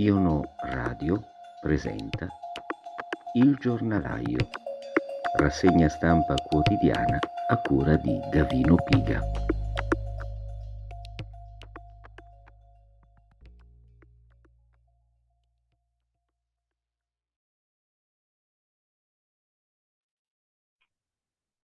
Iono 0.00 0.54
Radio 0.62 1.22
presenta 1.60 2.26
Il 3.34 3.56
giornalaio, 3.56 4.48
rassegna 5.36 5.90
stampa 5.90 6.36
quotidiana 6.36 7.18
a 7.48 7.60
cura 7.60 7.96
di 7.96 8.18
Gavino 8.30 8.76
Piga. 8.76 9.20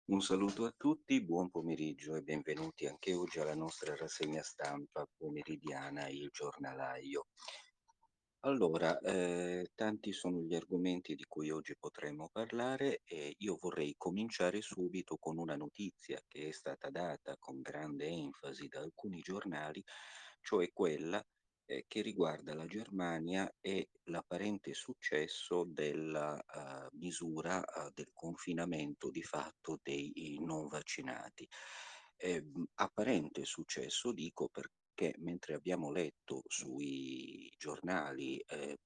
Un 0.06 0.22
saluto 0.22 0.64
a 0.64 0.72
tutti, 0.74 1.22
buon 1.22 1.50
pomeriggio 1.50 2.14
e 2.14 2.22
benvenuti 2.22 2.86
anche 2.86 3.12
oggi 3.12 3.40
alla 3.40 3.54
nostra 3.54 3.94
rassegna 3.94 4.42
stampa 4.42 5.06
pomeridiana 5.18 6.08
Il 6.08 6.30
giornalaio. 6.32 7.26
Allora, 8.44 8.98
eh, 9.00 9.70
tanti 9.74 10.12
sono 10.12 10.40
gli 10.42 10.54
argomenti 10.54 11.14
di 11.14 11.24
cui 11.28 11.50
oggi 11.50 11.76
potremmo 11.78 12.28
parlare 12.28 13.00
e 13.04 13.34
io 13.38 13.56
vorrei 13.60 13.94
cominciare 13.96 14.60
subito 14.60 15.16
con 15.16 15.38
una 15.38 15.54
notizia 15.54 16.20
che 16.26 16.48
è 16.48 16.52
stata 16.52 16.90
data 16.90 17.36
con 17.38 17.60
grande 17.60 18.06
enfasi 18.06 18.66
da 18.66 18.80
alcuni 18.80 19.20
giornali, 19.20 19.82
cioè 20.40 20.72
quella 20.72 21.24
eh, 21.66 21.84
che 21.86 22.02
riguarda 22.02 22.54
la 22.54 22.66
Germania 22.66 23.48
e 23.60 23.90
l'apparente 24.04 24.74
successo 24.74 25.64
della 25.64 26.34
uh, 26.34 26.96
misura 26.98 27.58
uh, 27.60 27.90
del 27.94 28.10
confinamento 28.12 29.10
di 29.10 29.22
fatto 29.22 29.78
dei 29.82 30.38
non 30.40 30.66
vaccinati. 30.66 31.46
Eh, 32.16 32.44
apparente 32.74 33.44
successo, 33.44 34.12
dico, 34.12 34.48
perché 34.48 34.81
che 34.94 35.14
mentre 35.18 35.54
abbiamo 35.54 35.90
letto 35.90 36.42
sui 36.46 37.52
giornali 37.56 38.38
eh, 38.38 38.78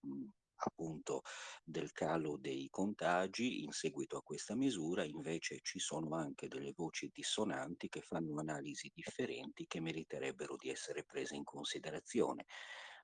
appunto 0.56 1.22
del 1.64 1.92
calo 1.92 2.38
dei 2.38 2.68
contagi 2.70 3.62
in 3.62 3.72
seguito 3.72 4.16
a 4.16 4.22
questa 4.22 4.54
misura, 4.54 5.04
invece 5.04 5.60
ci 5.62 5.78
sono 5.78 6.14
anche 6.16 6.48
delle 6.48 6.72
voci 6.74 7.10
dissonanti 7.12 7.88
che 7.88 8.00
fanno 8.00 8.38
analisi 8.38 8.90
differenti 8.94 9.66
che 9.66 9.80
meriterebbero 9.80 10.56
di 10.56 10.70
essere 10.70 11.04
prese 11.04 11.36
in 11.36 11.44
considerazione. 11.44 12.46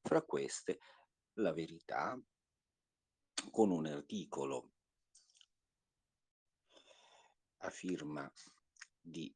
Fra 0.03 0.22
queste, 0.22 0.78
la 1.34 1.53
verità, 1.53 2.19
con 3.50 3.70
un 3.70 3.87
articolo 3.87 4.70
a 7.59 7.70
firma 7.70 8.31
di 9.00 9.33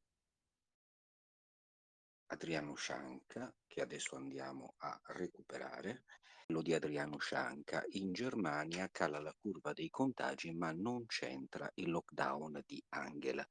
Adriano 2.27 2.75
Scianca, 2.75 3.53
che 3.65 3.81
adesso 3.81 4.15
andiamo 4.15 4.73
a 4.77 4.99
recuperare. 5.07 6.03
Quello 6.45 6.61
di 6.61 6.73
Adriano 6.73 7.17
Scianca, 7.17 7.83
in 7.89 8.13
Germania 8.13 8.89
cala 8.91 9.19
la 9.19 9.35
curva 9.37 9.73
dei 9.73 9.89
contagi 9.89 10.53
ma 10.53 10.71
non 10.71 11.05
c'entra 11.05 11.69
il 11.75 11.89
lockdown 11.89 12.61
di 12.65 12.81
Angela. 12.89 13.45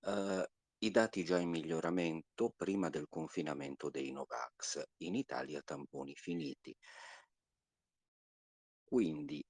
Uh, 0.00 0.44
I 0.78 0.90
dati 0.90 1.24
già 1.24 1.38
in 1.38 1.50
miglioramento 1.50 2.52
prima 2.54 2.90
del 2.90 3.06
confinamento 3.08 3.90
dei 3.90 4.12
Novax, 4.12 4.82
in 4.98 5.14
Italia 5.14 5.62
tamponi 5.62 6.14
finiti. 6.14 6.76
Quindi 8.84 9.44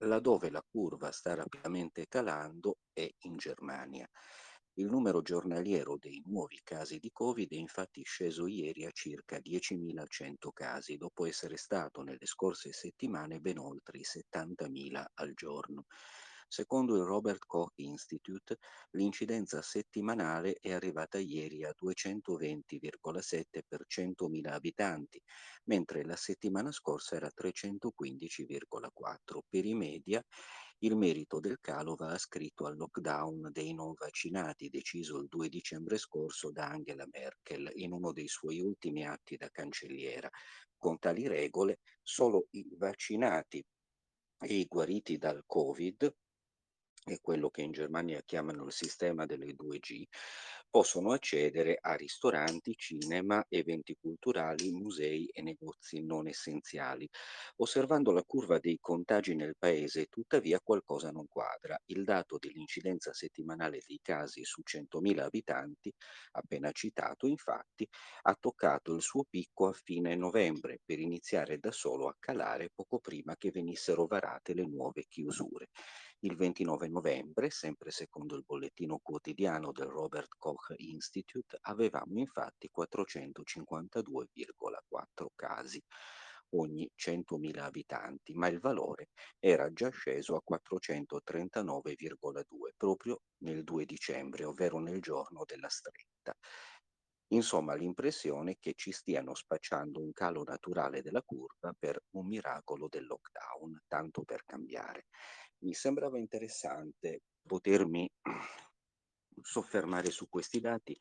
Laddove 0.00 0.50
la 0.50 0.62
curva 0.62 1.10
sta 1.10 1.34
rapidamente 1.34 2.06
calando 2.06 2.76
è 2.92 3.08
in 3.20 3.36
Germania. 3.36 4.06
Il 4.74 4.90
numero 4.90 5.22
giornaliero 5.22 5.96
dei 5.96 6.20
nuovi 6.26 6.60
casi 6.62 6.98
di 6.98 7.10
Covid 7.10 7.50
è 7.50 7.54
infatti 7.54 8.02
sceso 8.02 8.46
ieri 8.46 8.84
a 8.84 8.90
circa 8.90 9.38
10.100 9.38 10.50
casi, 10.52 10.98
dopo 10.98 11.24
essere 11.24 11.56
stato 11.56 12.02
nelle 12.02 12.26
scorse 12.26 12.72
settimane 12.72 13.38
ben 13.40 13.56
oltre 13.56 13.96
i 13.96 14.04
70.000 14.04 15.02
al 15.14 15.32
giorno. 15.32 15.86
Secondo 16.48 16.96
il 16.96 17.02
Robert 17.02 17.44
Koch 17.44 17.72
Institute, 17.76 18.58
l'incidenza 18.92 19.60
settimanale 19.62 20.58
è 20.60 20.72
arrivata 20.72 21.18
ieri 21.18 21.64
a 21.64 21.74
220,7 21.74 23.62
per 23.66 23.84
100.000 23.86 24.52
abitanti, 24.52 25.20
mentre 25.64 26.04
la 26.04 26.16
settimana 26.16 26.70
scorsa 26.70 27.16
era 27.16 27.30
315,4. 27.34 29.40
Per 29.48 29.64
i 29.64 29.74
media, 29.74 30.24
il 30.78 30.94
merito 30.94 31.40
del 31.40 31.58
calo 31.60 31.94
va 31.94 32.12
ascritto 32.12 32.66
al 32.66 32.76
lockdown 32.76 33.50
dei 33.50 33.74
non 33.74 33.94
vaccinati 33.94 34.68
deciso 34.68 35.18
il 35.18 35.26
2 35.28 35.48
dicembre 35.48 35.98
scorso 35.98 36.52
da 36.52 36.68
Angela 36.68 37.06
Merkel 37.10 37.72
in 37.74 37.92
uno 37.92 38.12
dei 38.12 38.28
suoi 38.28 38.60
ultimi 38.60 39.04
atti 39.04 39.36
da 39.36 39.48
cancelliera. 39.50 40.30
Con 40.76 40.98
tali 40.98 41.26
regole, 41.26 41.80
solo 42.02 42.46
i 42.50 42.66
vaccinati 42.76 43.64
e 44.38 44.54
i 44.54 44.66
guariti 44.66 45.16
dal 45.16 45.42
Covid 45.46 46.14
è 47.08 47.18
quello 47.20 47.50
che 47.50 47.62
in 47.62 47.70
Germania 47.72 48.20
chiamano 48.24 48.64
il 48.64 48.72
sistema 48.72 49.26
delle 49.26 49.54
2G, 49.54 50.04
possono 50.68 51.12
accedere 51.12 51.78
a 51.80 51.94
ristoranti, 51.94 52.74
cinema, 52.76 53.44
eventi 53.48 53.96
culturali, 53.98 54.72
musei 54.72 55.26
e 55.26 55.40
negozi 55.42 56.02
non 56.02 56.26
essenziali. 56.26 57.08
Osservando 57.56 58.10
la 58.10 58.24
curva 58.24 58.58
dei 58.58 58.78
contagi 58.80 59.34
nel 59.36 59.54
paese, 59.56 60.06
tuttavia 60.06 60.60
qualcosa 60.60 61.10
non 61.10 61.26
quadra. 61.28 61.78
Il 61.86 62.02
dato 62.04 62.38
dell'incidenza 62.38 63.12
settimanale 63.12 63.80
dei 63.86 64.00
casi 64.02 64.44
su 64.44 64.62
100.000 64.62 65.24
abitanti, 65.24 65.92
appena 66.32 66.72
citato, 66.72 67.26
infatti, 67.28 67.86
ha 68.22 68.36
toccato 68.38 68.92
il 68.94 69.02
suo 69.02 69.24
picco 69.28 69.68
a 69.68 69.72
fine 69.72 70.16
novembre 70.16 70.80
per 70.84 70.98
iniziare 70.98 71.58
da 71.58 71.70
solo 71.70 72.08
a 72.08 72.16
calare 72.18 72.70
poco 72.74 72.98
prima 72.98 73.36
che 73.36 73.50
venissero 73.52 74.06
varate 74.06 74.54
le 74.54 74.66
nuove 74.66 75.04
chiusure. 75.08 75.68
Il 76.20 76.34
29 76.34 76.88
novembre, 76.88 77.50
sempre 77.50 77.90
secondo 77.90 78.36
il 78.36 78.44
bollettino 78.44 78.98
quotidiano 79.02 79.70
del 79.70 79.86
Robert 79.86 80.34
Koch 80.38 80.72
Institute, 80.78 81.58
avevamo 81.60 82.18
infatti 82.18 82.70
452,4 82.74 85.26
casi 85.34 85.82
ogni 86.50 86.88
100.000 86.94 87.58
abitanti, 87.58 88.34
ma 88.34 88.48
il 88.48 88.60
valore 88.60 89.08
era 89.38 89.72
già 89.72 89.90
sceso 89.90 90.36
a 90.36 90.42
439,2 90.42 92.72
proprio 92.76 93.22
nel 93.42 93.62
2 93.62 93.84
dicembre, 93.84 94.44
ovvero 94.44 94.78
nel 94.78 95.00
giorno 95.00 95.44
della 95.44 95.68
stretta. 95.68 96.34
Insomma, 97.30 97.74
l'impressione 97.74 98.56
che 98.60 98.74
ci 98.74 98.92
stiano 98.92 99.34
spacciando 99.34 100.00
un 100.00 100.12
calo 100.12 100.44
naturale 100.44 101.02
della 101.02 101.22
curva 101.22 101.74
per 101.76 102.00
un 102.10 102.26
miracolo 102.26 102.86
del 102.88 103.04
lockdown, 103.04 103.82
tanto 103.88 104.22
per 104.22 104.44
cambiare 104.44 105.06
mi 105.60 105.74
sembrava 105.74 106.18
interessante 106.18 107.22
potermi 107.46 108.10
soffermare 109.42 110.10
su 110.10 110.28
questi 110.28 110.60
dati 110.60 110.96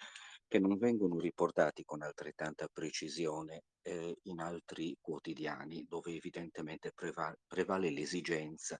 che 0.47 0.59
non 0.59 0.77
vengono 0.77 1.19
riportati 1.19 1.83
con 1.83 2.01
altrettanta 2.01 2.67
precisione 2.71 3.63
eh, 3.81 4.15
in 4.23 4.39
altri 4.39 4.95
quotidiani, 5.01 5.85
dove 5.87 6.13
evidentemente 6.13 6.91
preva- 6.93 7.35
prevale 7.47 7.89
l'esigenza, 7.89 8.79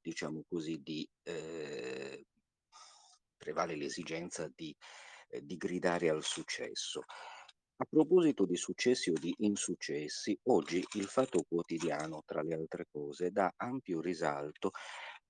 diciamo 0.00 0.44
così, 0.48 0.80
di, 0.82 1.06
eh, 1.22 2.24
prevale 3.36 3.76
l'esigenza 3.76 4.50
di, 4.54 4.74
eh, 5.28 5.42
di 5.42 5.56
gridare 5.56 6.08
al 6.08 6.22
successo. 6.24 7.02
A 7.76 7.86
proposito 7.86 8.46
di 8.46 8.56
successi 8.56 9.10
o 9.10 9.14
di 9.14 9.34
insuccessi, 9.38 10.38
oggi 10.44 10.84
il 10.94 11.06
Fatto 11.06 11.42
Quotidiano, 11.42 12.22
tra 12.24 12.40
le 12.42 12.54
altre 12.54 12.86
cose, 12.88 13.32
dà 13.32 13.52
ampio 13.56 14.00
risalto 14.00 14.70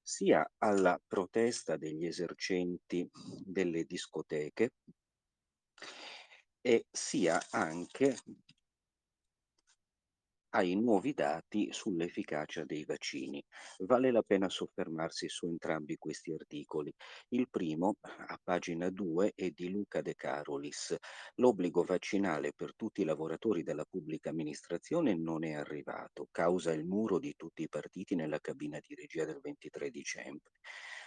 sia 0.03 0.47
alla 0.59 1.01
protesta 1.07 1.79
degli 1.79 2.05
esercenti 2.05 3.09
delle 3.47 3.85
discoteche 3.85 4.73
e 6.61 6.85
sia 6.91 7.41
anche 7.51 8.15
ai 10.55 10.77
nuovi 10.77 11.13
dati 11.13 11.69
sull'efficacia 11.73 12.65
dei 12.65 12.85
vaccini. 12.85 13.43
Vale 13.79 14.13
la 14.13 14.23
pena 14.23 14.49
soffermarsi 14.49 15.29
su 15.29 15.47
entrambi 15.47 15.97
questi 15.97 16.33
articoli. 16.33 16.93
Il 17.31 17.49
primo, 17.51 17.97
a 18.03 18.39
pagina 18.43 18.89
2, 18.89 19.33
è 19.35 19.51
di 19.51 19.71
Luca 19.71 20.01
De 20.01 20.15
Carolis. 20.15 20.95
L'obbligo 21.37 21.83
vaccinale 21.83 22.53
per 22.55 22.75
tutti 22.77 23.01
i 23.01 23.05
lavoratori 23.05 23.65
della 23.65 23.85
pubblica 23.85 24.31
amministrazione 24.31 25.15
non 25.15 25.45
è 25.45 25.55
arrivato, 25.55 26.29
causa 26.31 26.73
il 26.73 26.85
muro 26.85 27.19
di 27.19 27.35
tutti 27.37 27.63
i 27.63 27.69
partiti 27.69 28.15
nella 28.15 28.39
cabina 28.39 28.79
di 28.79 28.95
regia 28.95 29.25
del 29.25 29.41
23 29.43 29.91
dicembre. 29.91 30.53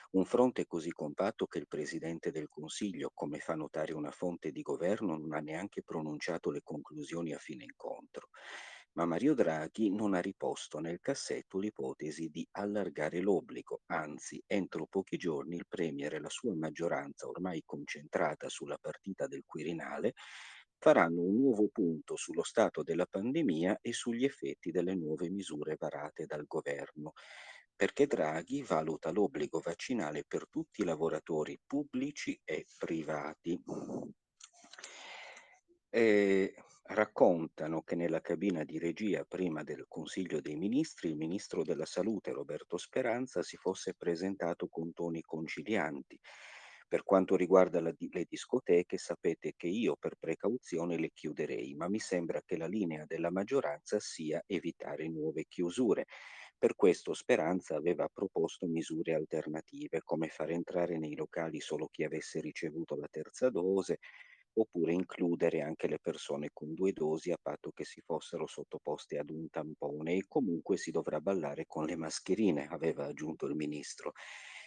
Un 0.10 0.26
fronte 0.26 0.66
così 0.66 0.92
compatto 0.92 1.48
che 1.48 1.60
il 1.60 1.68
Presidente 1.68 2.32
del 2.32 2.50
Consiglio, 2.50 3.12
come 3.14 3.40
fa 3.40 3.56
notare 3.56 3.94
una 3.94 4.12
fonte 4.12 4.52
di 4.52 4.62
governo, 4.62 5.18
non 5.18 5.34
ha 5.34 5.40
neanche 5.40 5.84
pronunciato 5.84 6.52
le 6.52 6.62
conclusioni 6.64 7.34
a 7.34 7.38
fine 7.38 7.64
incontro 7.64 8.28
ma 8.98 9.06
Mario 9.06 9.36
Draghi 9.36 9.92
non 9.92 10.16
ha 10.16 10.20
riposto 10.20 10.80
nel 10.80 11.00
cassetto 11.00 11.60
l'ipotesi 11.60 12.30
di 12.30 12.48
allargare 12.54 13.20
l'obbligo, 13.20 13.82
anzi 13.92 14.42
entro 14.48 14.88
pochi 14.88 15.18
giorni 15.18 15.56
il 15.56 15.68
Premier 15.68 16.16
e 16.16 16.20
la 16.20 16.30
sua 16.30 16.56
maggioranza 16.56 17.28
ormai 17.28 17.62
concentrata 17.64 18.50
sulla 18.50 18.80
partita 18.82 19.28
del 19.28 19.44
Quirinale 19.46 20.16
faranno 20.80 21.22
un 21.22 21.36
nuovo 21.36 21.70
punto 21.72 22.16
sullo 22.16 22.42
stato 22.42 22.82
della 22.82 23.06
pandemia 23.06 23.78
e 23.84 23.94
sugli 23.94 24.26
effetti 24.26 24.72
delle 24.72 24.96
nuove 24.96 25.30
misure 25.30 25.76
varate 25.78 26.26
dal 26.26 26.46
governo, 26.48 27.14
perché 27.76 28.08
Draghi 28.08 28.64
valuta 28.64 29.12
l'obbligo 29.12 29.60
vaccinale 29.60 30.24
per 30.28 30.50
tutti 30.50 30.82
i 30.82 30.86
lavoratori 30.86 31.60
pubblici 31.68 32.40
e 32.44 32.66
privati. 32.80 33.62
E 35.90 36.54
raccontano 36.90 37.82
che 37.82 37.96
nella 37.96 38.22
cabina 38.22 38.64
di 38.64 38.80
regia 38.80 39.24
prima 39.26 39.64
del 39.64 39.86
Consiglio 39.88 40.40
dei 40.40 40.56
Ministri 40.56 41.10
il 41.10 41.18
Ministro 41.18 41.64
della 41.64 41.86
Salute 41.86 42.32
Roberto 42.32 42.78
Speranza 42.78 43.42
si 43.44 43.58
fosse 43.58 43.94
presentato 43.94 44.68
con 44.68 44.94
toni 44.94 45.22
concilianti. 45.22 46.20
Per 46.88 47.04
quanto 47.04 47.36
riguarda 47.36 47.82
la, 47.82 47.94
le 47.98 48.26
discoteche, 48.30 48.98
sapete 48.98 49.54
che 49.58 49.68
io 49.68 49.98
per 49.98 50.16
precauzione 50.18 50.98
le 50.98 51.12
chiuderei, 51.14 51.74
ma 51.76 51.90
mi 51.90 52.00
sembra 52.00 52.42
che 52.46 52.56
la 52.56 52.68
linea 52.68 53.04
della 53.06 53.30
maggioranza 53.32 54.00
sia 54.00 54.42
evitare 54.46 55.10
nuove 55.10 55.46
chiusure. 55.50 56.06
Per 56.58 56.76
questo 56.76 57.14
Speranza 57.14 57.76
aveva 57.76 58.08
proposto 58.08 58.66
misure 58.68 59.14
alternative, 59.14 60.02
come 60.04 60.30
far 60.30 60.52
entrare 60.52 60.98
nei 60.98 61.16
locali 61.16 61.60
solo 61.60 61.88
chi 61.88 62.04
avesse 62.04 62.40
ricevuto 62.40 62.96
la 62.96 63.08
terza 63.12 63.50
dose, 63.50 64.00
oppure 64.60 64.94
includere 64.94 65.62
anche 65.62 65.88
le 65.88 66.00
persone 66.00 66.50
con 66.52 66.74
due 66.74 66.92
dosi 66.92 67.32
a 67.32 67.38
patto 67.42 67.72
che 67.72 67.86
si 67.86 68.02
fossero 68.02 68.48
sottoposte 68.48 69.18
ad 69.18 69.30
un 69.30 69.50
tampone 69.50 70.16
e 70.16 70.26
comunque 70.28 70.78
si 70.78 70.92
dovrà 70.92 71.20
ballare 71.22 71.66
con 71.68 71.86
le 71.86 71.96
mascherine, 71.96 72.68
aveva 72.68 73.06
aggiunto 73.06 73.46
il 73.46 73.56
ministro. 73.56 74.14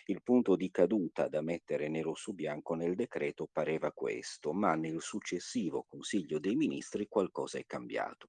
Il 0.06 0.22
punto 0.22 0.56
di 0.56 0.70
caduta 0.70 1.28
da 1.28 1.40
mettere 1.40 1.88
nero 1.88 2.14
su 2.14 2.32
bianco 2.32 2.74
nel 2.74 2.94
decreto 2.94 3.48
pareva 3.50 3.92
questo, 3.92 4.52
ma 4.52 4.74
nel 4.74 5.00
successivo 5.00 5.84
Consiglio 5.88 6.38
dei 6.38 6.56
Ministri 6.56 7.06
qualcosa 7.06 7.58
è 7.58 7.64
cambiato 7.66 8.28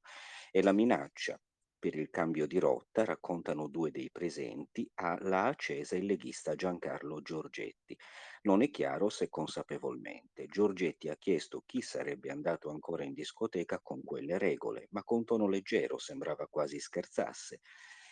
e 0.52 0.62
la 0.62 0.74
minaccia 0.74 1.40
per 1.82 1.96
il 1.96 2.12
cambio 2.12 2.46
di 2.46 2.60
rotta, 2.60 3.04
raccontano 3.04 3.68
due 3.68 3.90
dei 3.90 4.12
presenti, 4.12 4.88
l'ha 4.94 5.48
accesa 5.48 5.96
il 5.96 6.06
leghista 6.06 6.54
Giancarlo 6.54 7.24
Giorgetti. 7.24 7.98
Non 8.44 8.62
è 8.62 8.70
chiaro 8.70 9.10
se 9.10 9.30
consapevolmente. 9.30 10.46
Giorgetti 10.46 11.10
ha 11.10 11.16
chiesto 11.16 11.64
chi 11.66 11.82
sarebbe 11.82 12.30
andato 12.30 12.70
ancora 12.70 13.04
in 13.04 13.14
discoteca 13.14 13.80
con 13.80 14.04
quelle 14.04 14.38
regole, 14.38 14.90
ma 14.92 15.04
con 15.04 15.26
tono 15.26 15.48
leggero 15.48 15.98
sembrava 15.98 16.46
quasi 16.46 16.80
scherzasse. 16.80 17.62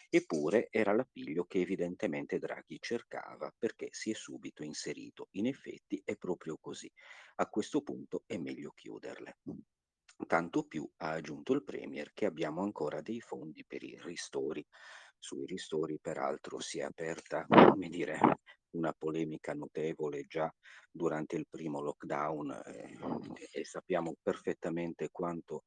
Eppure 0.10 0.70
era 0.72 0.92
l'appiglio 0.92 1.46
che 1.46 1.60
evidentemente 1.60 2.40
Draghi 2.40 2.80
cercava 2.82 3.54
perché 3.56 3.90
si 3.92 4.10
è 4.10 4.16
subito 4.16 4.64
inserito. 4.64 5.28
In 5.34 5.46
effetti 5.46 6.02
è 6.04 6.16
proprio 6.16 6.58
così. 6.60 6.92
A 7.36 7.48
questo 7.48 7.84
punto 7.84 8.24
è 8.26 8.38
meglio 8.38 8.72
chiuderle. 8.72 9.38
Tanto 10.28 10.64
più, 10.64 10.88
ha 10.98 11.12
aggiunto 11.12 11.54
il 11.54 11.64
Premier, 11.64 12.12
che 12.14 12.26
abbiamo 12.26 12.62
ancora 12.62 13.02
dei 13.02 13.22
fondi 13.22 13.66
per 13.66 13.84
i 13.84 13.98
ristori. 14.02 14.66
Sui 15.18 15.46
ristori, 15.46 16.00
peraltro, 16.00 16.60
si 16.60 16.80
è 16.80 16.84
aperta, 16.84 17.46
come 17.48 17.90
dire, 17.90 18.20
una 18.72 18.94
polemica 18.94 19.54
notevole 19.54 20.26
già 20.28 20.54
durante 20.92 21.36
il 21.36 21.48
primo 21.50 21.82
lockdown 21.82 22.62
eh, 22.66 22.98
e 23.52 23.66
sappiamo 23.66 24.16
perfettamente 24.22 25.10
quanto 25.12 25.64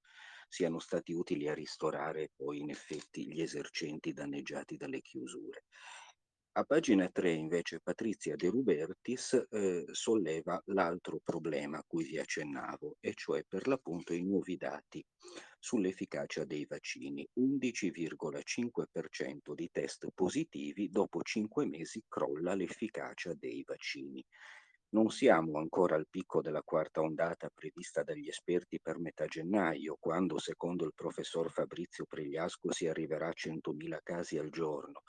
siano 0.49 0.79
stati 0.79 1.13
utili 1.13 1.49
a 1.49 1.55
ristorare 1.55 2.31
poi 2.37 2.61
in 2.61 2.71
effetti 2.71 3.33
gli 3.33 3.41
esercenti 3.41 4.13
danneggiati 4.13 4.77
dalle 4.77 5.01
chiusure. 5.01 5.65
A 6.55 6.65
pagina 6.65 7.09
3 7.09 7.33
invece 7.33 7.81
Patrizia 7.81 8.37
De 8.37 8.51
Rubertis 8.51 9.47
eh, 9.49 9.87
solleva 9.91 10.61
l'altro 10.67 11.19
problema 11.25 11.79
a 11.79 11.85
cui 11.87 12.05
vi 12.05 12.19
accennavo, 12.19 12.99
e 13.01 13.15
cioè 13.15 13.43
per 13.49 13.67
l'appunto 13.67 14.13
i 14.13 14.23
nuovi 14.23 14.59
dati 14.59 15.03
sull'efficacia 15.59 16.45
dei 16.45 16.67
vaccini. 16.67 17.27
11,5% 17.41 19.55
di 19.55 19.71
test 19.73 20.09
positivi, 20.13 20.91
dopo 20.91 21.23
5 21.23 21.65
mesi 21.65 22.05
crolla 22.07 22.53
l'efficacia 22.53 23.33
dei 23.33 23.63
vaccini. 23.65 24.23
Non 24.91 25.09
siamo 25.09 25.59
ancora 25.59 25.95
al 25.95 26.07
picco 26.11 26.43
della 26.43 26.63
quarta 26.63 27.01
ondata 27.01 27.49
prevista 27.49 28.03
dagli 28.03 28.29
esperti 28.29 28.79
per 28.79 28.99
metà 28.99 29.25
gennaio, 29.25 29.97
quando, 29.99 30.39
secondo 30.39 30.85
il 30.85 30.93
professor 30.95 31.51
Fabrizio 31.51 32.05
Pregliasco, 32.05 32.73
si 32.73 32.87
arriverà 32.87 33.29
a 33.29 33.35
100.000 33.35 34.01
casi 34.03 34.37
al 34.37 34.51
giorno 34.51 35.01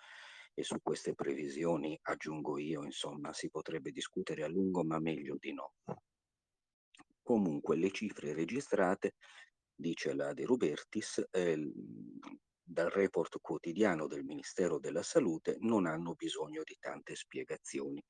e 0.54 0.64
su 0.64 0.78
queste 0.82 1.14
previsioni, 1.14 1.98
aggiungo 2.04 2.58
io, 2.58 2.84
insomma, 2.84 3.34
si 3.34 3.50
potrebbe 3.50 3.92
discutere 3.92 4.44
a 4.44 4.48
lungo, 4.48 4.84
ma 4.84 5.00
meglio 5.00 5.36
di 5.40 5.54
no. 5.54 5.74
Comunque 7.22 7.76
le 7.76 7.92
cifre 7.92 8.34
registrate, 8.34 9.16
dice 9.74 10.14
la 10.14 10.34
De 10.34 10.46
Rubertis, 10.46 11.26
eh, 11.32 11.72
dal 12.66 12.90
report 12.90 13.38
quotidiano 13.42 14.08
del 14.08 14.24
Ministero 14.24 14.80
della 14.80 15.04
Salute 15.04 15.58
non 15.60 15.86
hanno 15.86 16.14
bisogno 16.14 16.62
di 16.64 16.78
tante 16.80 17.16
spiegazioni. 17.16 18.04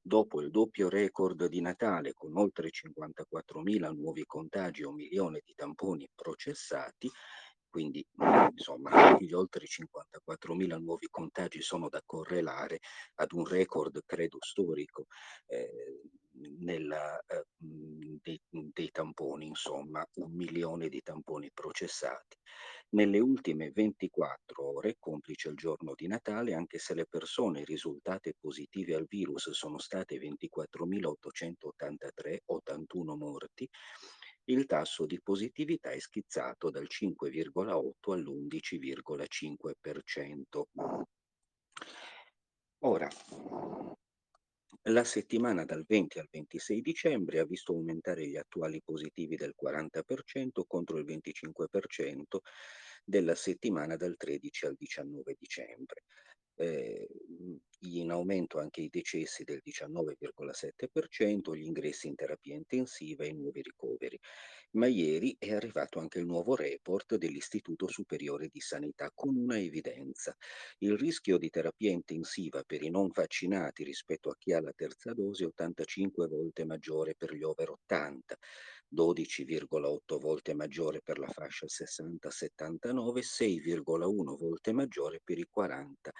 Dopo 0.00 0.40
il 0.40 0.50
doppio 0.50 0.88
record 0.88 1.46
di 1.46 1.60
Natale 1.60 2.14
con 2.14 2.36
oltre 2.36 2.70
54.000 2.70 3.90
nuovi 3.92 4.24
contagi 4.24 4.82
e 4.82 4.86
un 4.86 4.94
milione 4.94 5.42
di 5.44 5.52
tamponi 5.54 6.08
processati, 6.14 7.10
quindi 7.78 8.04
insomma 8.56 9.16
gli 9.20 9.32
oltre 9.32 9.64
54.000 9.64 10.80
nuovi 10.80 11.06
contagi 11.08 11.62
sono 11.62 11.88
da 11.88 12.02
correlare 12.04 12.80
ad 13.14 13.32
un 13.32 13.46
record 13.46 14.02
credo 14.04 14.38
storico 14.40 15.06
eh, 15.46 16.02
nella, 16.58 17.20
eh, 17.20 17.44
dei, 17.56 18.40
dei 18.50 18.90
tamponi, 18.90 19.46
insomma 19.46 20.04
un 20.14 20.32
milione 20.32 20.88
di 20.88 21.00
tamponi 21.02 21.52
processati. 21.52 22.36
Nelle 22.90 23.20
ultime 23.20 23.70
24 23.70 24.64
ore, 24.64 24.96
complice 24.98 25.50
il 25.50 25.56
giorno 25.56 25.92
di 25.94 26.06
Natale, 26.06 26.54
anche 26.54 26.78
se 26.78 26.94
le 26.94 27.04
persone 27.06 27.62
risultate 27.64 28.34
positive 28.40 28.94
al 28.94 29.04
virus 29.06 29.50
sono 29.50 29.76
state 29.78 30.16
24.883, 30.16 32.38
81 32.46 33.16
morti, 33.16 33.68
il 34.48 34.66
tasso 34.66 35.06
di 35.06 35.20
positività 35.20 35.90
è 35.90 35.98
schizzato 35.98 36.70
dal 36.70 36.86
5,8 36.88 38.12
all'11,5%. 38.12 40.62
Ora, 42.80 43.08
la 44.82 45.02
settimana 45.04 45.64
dal 45.64 45.84
20 45.86 46.18
al 46.18 46.28
26 46.30 46.80
dicembre 46.80 47.40
ha 47.40 47.44
visto 47.44 47.72
aumentare 47.72 48.26
gli 48.26 48.36
attuali 48.36 48.80
positivi 48.82 49.36
del 49.36 49.54
40% 49.60 50.62
contro 50.66 50.96
il 50.96 51.04
25% 51.04 52.38
della 53.04 53.34
settimana 53.34 53.96
dal 53.96 54.16
13 54.16 54.66
al 54.66 54.76
19 54.76 55.36
dicembre 55.38 56.04
eh, 56.58 57.08
in 57.82 58.10
aumento 58.10 58.58
anche 58.58 58.80
i 58.80 58.88
decessi 58.90 59.44
del 59.44 59.62
19,7%, 59.64 61.54
gli 61.54 61.62
ingressi 61.62 62.08
in 62.08 62.16
terapia 62.16 62.56
intensiva 62.56 63.24
e 63.24 63.28
i 63.28 63.34
nuovi 63.34 63.62
ricoveri. 63.62 64.18
Ma 64.72 64.86
ieri 64.86 65.36
è 65.38 65.54
arrivato 65.54 66.00
anche 66.00 66.18
il 66.18 66.26
nuovo 66.26 66.56
report 66.56 67.14
dell'Istituto 67.16 67.86
Superiore 67.86 68.48
di 68.48 68.60
Sanità 68.60 69.10
con 69.14 69.36
una 69.36 69.58
evidenza. 69.58 70.36
Il 70.78 70.98
rischio 70.98 71.38
di 71.38 71.48
terapia 71.48 71.90
intensiva 71.90 72.62
per 72.64 72.82
i 72.82 72.90
non 72.90 73.08
vaccinati 73.12 73.84
rispetto 73.84 74.30
a 74.30 74.36
chi 74.36 74.52
ha 74.52 74.60
la 74.60 74.72
terza 74.74 75.12
dose 75.14 75.44
è 75.44 75.46
85 75.46 76.26
volte 76.26 76.64
maggiore 76.64 77.14
per 77.14 77.32
gli 77.32 77.42
over 77.42 77.70
80. 77.70 78.36
12,8 78.90 80.18
volte 80.18 80.54
maggiore 80.54 81.02
per 81.02 81.18
la 81.18 81.28
fascia 81.28 81.66
60-79, 81.66 83.20
6,1 83.22 84.36
volte 84.38 84.72
maggiore 84.72 85.20
per 85.22 85.38
i 85.38 85.46
40 85.48 86.10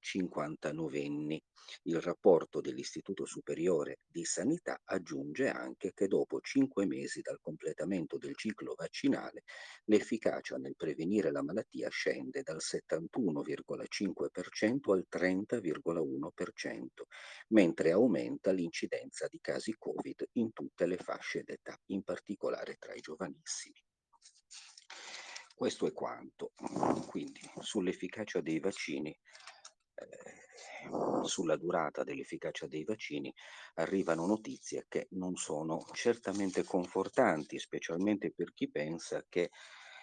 59enni. 0.00 1.40
Il 1.82 2.00
rapporto 2.00 2.60
dell'Istituto 2.60 3.26
Superiore 3.26 3.98
di 4.06 4.24
Sanità 4.24 4.80
aggiunge 4.84 5.48
anche 5.48 5.92
che 5.92 6.06
dopo 6.06 6.40
cinque 6.40 6.86
mesi 6.86 7.20
dal 7.20 7.40
completamento 7.40 8.16
del 8.16 8.36
ciclo 8.36 8.74
vaccinale 8.74 9.42
l'efficacia 9.84 10.56
nel 10.56 10.76
prevenire 10.76 11.30
la 11.30 11.42
malattia 11.42 11.90
scende 11.90 12.42
dal 12.42 12.60
71,5% 12.60 14.92
al 14.92 15.06
30,1%, 15.10 16.86
mentre 17.48 17.90
aumenta 17.90 18.50
l'incidenza 18.50 19.26
di 19.28 19.38
casi 19.40 19.74
Covid 19.78 20.28
in 20.32 20.52
tutte 20.52 20.86
le 20.86 20.96
fasce 20.96 21.42
d'età, 21.42 21.78
in 21.86 22.02
particolare 22.02 22.76
tra 22.78 22.94
i 22.94 23.00
giovanissimi. 23.00 23.82
Questo 25.58 25.88
è 25.88 25.92
quanto. 25.92 26.52
Quindi 27.08 27.40
sull'efficacia 27.58 28.40
dei 28.40 28.60
vaccini 28.60 29.12
sulla 31.24 31.56
durata 31.56 32.04
dell'efficacia 32.04 32.66
dei 32.66 32.84
vaccini 32.84 33.32
arrivano 33.74 34.26
notizie 34.26 34.86
che 34.88 35.08
non 35.10 35.36
sono 35.36 35.84
certamente 35.92 36.64
confortanti, 36.64 37.58
specialmente 37.58 38.32
per 38.32 38.54
chi 38.54 38.70
pensa 38.70 39.24
che 39.28 39.50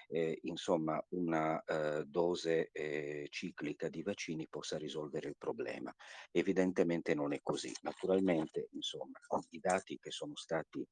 eh, 0.08 0.40
insomma 0.44 1.04
una 1.10 1.64
eh, 1.64 2.04
dose 2.06 2.70
eh, 2.72 3.28
ciclica 3.30 3.90
di 3.90 4.04
vaccini 4.04 4.48
possa 4.48 4.78
risolvere 4.78 5.30
il 5.30 5.36
problema. 5.38 5.94
Evidentemente 6.32 7.16
non 7.16 7.34
è 7.34 7.40
così. 7.42 7.72
Naturalmente, 7.82 8.70
insomma, 8.74 9.20
i 9.50 9.60
dati 9.60 9.98
che 10.00 10.12
sono 10.12 10.36
stati 10.36 10.88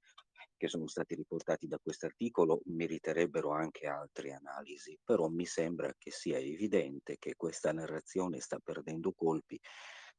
che 0.57 0.67
sono 0.67 0.87
stati 0.87 1.15
riportati 1.15 1.67
da 1.67 1.79
questo 1.81 2.05
articolo 2.05 2.61
meriterebbero 2.65 3.51
anche 3.51 3.87
altre 3.87 4.33
analisi, 4.33 4.97
però 5.03 5.27
mi 5.27 5.45
sembra 5.45 5.93
che 5.97 6.11
sia 6.11 6.37
evidente 6.37 7.17
che 7.17 7.35
questa 7.35 7.71
narrazione 7.71 8.39
sta 8.39 8.59
perdendo 8.63 9.13
colpi 9.13 9.59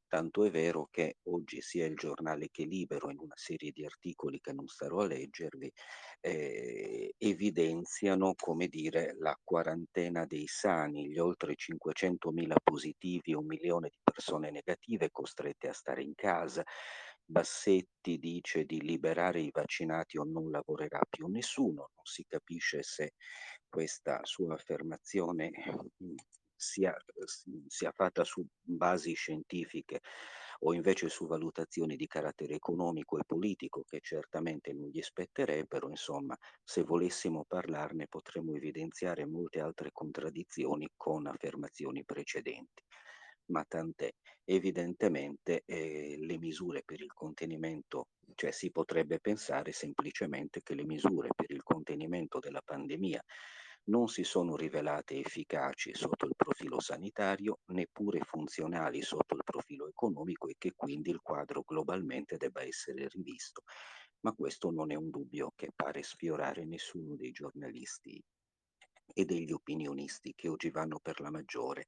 Tanto 0.07 0.43
è 0.45 0.51
vero 0.51 0.87
che 0.91 1.17
oggi 1.23 1.61
sia 1.61 1.85
il 1.85 1.95
giornale 1.95 2.49
che 2.51 2.63
Libero, 2.63 3.09
in 3.09 3.17
una 3.19 3.35
serie 3.35 3.71
di 3.71 3.83
articoli 3.83 4.39
che 4.39 4.53
non 4.53 4.67
starò 4.67 5.01
a 5.01 5.07
leggervi, 5.07 5.71
eh, 6.21 7.13
evidenziano, 7.17 8.33
come 8.35 8.67
dire, 8.67 9.15
la 9.17 9.37
quarantena 9.43 10.25
dei 10.25 10.47
sani, 10.47 11.09
gli 11.09 11.17
oltre 11.17 11.55
500.000 11.55 12.55
positivi 12.63 13.31
e 13.31 13.35
un 13.35 13.45
milione 13.45 13.89
di 13.89 13.99
persone 14.03 14.51
negative 14.51 15.09
costrette 15.11 15.69
a 15.69 15.73
stare 15.73 16.03
in 16.03 16.13
casa. 16.13 16.63
Bassetti 17.27 18.17
dice 18.17 18.65
di 18.65 18.81
liberare 18.81 19.39
i 19.41 19.49
vaccinati 19.51 20.17
o 20.17 20.23
non 20.23 20.49
lavorerà 20.51 20.99
più 21.09 21.27
nessuno, 21.27 21.89
non 21.95 22.05
si 22.05 22.23
capisce 22.27 22.83
se 22.83 23.13
questa 23.67 24.19
sua 24.23 24.53
affermazione 24.53 25.51
sia, 26.55 26.95
sia 27.67 27.91
fatta 27.91 28.23
su 28.23 28.45
basi 28.61 29.13
scientifiche 29.13 30.01
o 30.59 30.73
invece 30.73 31.09
su 31.09 31.27
valutazioni 31.27 31.95
di 31.95 32.07
carattere 32.07 32.53
economico 32.55 33.17
e 33.17 33.25
politico 33.25 33.83
che 33.83 33.99
certamente 34.01 34.71
non 34.73 34.87
gli 34.89 35.01
spetterebbero, 35.01 35.89
insomma, 35.89 36.37
se 36.63 36.83
volessimo 36.83 37.43
parlarne 37.45 38.07
potremmo 38.07 38.53
evidenziare 38.55 39.25
molte 39.25 39.59
altre 39.59 39.91
contraddizioni 39.91 40.89
con 40.95 41.27
affermazioni 41.27 42.05
precedenti. 42.05 42.83
Ma 43.47 43.63
tant'è, 43.67 44.11
evidentemente 44.43 45.63
eh, 45.65 46.17
le 46.19 46.37
misure 46.37 46.81
per 46.83 47.01
il 47.01 47.13
contenimento, 47.13 48.07
cioè 48.33 48.51
si 48.51 48.71
potrebbe 48.71 49.19
pensare 49.19 49.71
semplicemente 49.71 50.61
che 50.63 50.73
le 50.73 50.83
misure 50.83 51.29
per 51.35 51.51
il 51.51 51.61
contenimento 51.61 52.39
della 52.39 52.61
pandemia 52.63 53.23
non 53.87 54.07
si 54.07 54.23
sono 54.23 54.55
rivelate 54.55 55.19
efficaci 55.19 55.93
sotto 55.93 56.25
il 56.25 56.33
profilo 56.35 56.79
sanitario, 56.79 57.59
neppure 57.65 58.21
funzionali 58.21 59.03
sotto 59.03 59.35
il 59.35 59.43
profilo 59.43 59.87
economico 59.87 60.47
e 60.47 60.55
che 60.57 60.73
quindi 60.75 61.11
il 61.11 61.21
quadro 61.21 61.61
globalmente 61.63 62.37
debba 62.37 62.63
essere 62.63 63.07
rivisto. 63.09 63.61
Ma 64.21 64.33
questo 64.33 64.71
non 64.71 64.91
è 64.91 64.95
un 64.95 65.11
dubbio 65.11 65.51
che 65.55 65.69
pare 65.75 66.01
sfiorare 66.01 66.65
nessuno 66.65 67.15
dei 67.15 67.29
giornalisti 67.31 68.19
e 69.13 69.23
degli 69.23 69.51
opinionisti 69.51 70.33
che 70.35 70.47
oggi 70.47 70.71
vanno 70.71 70.99
per 70.99 71.19
la 71.19 71.29
maggiore 71.29 71.85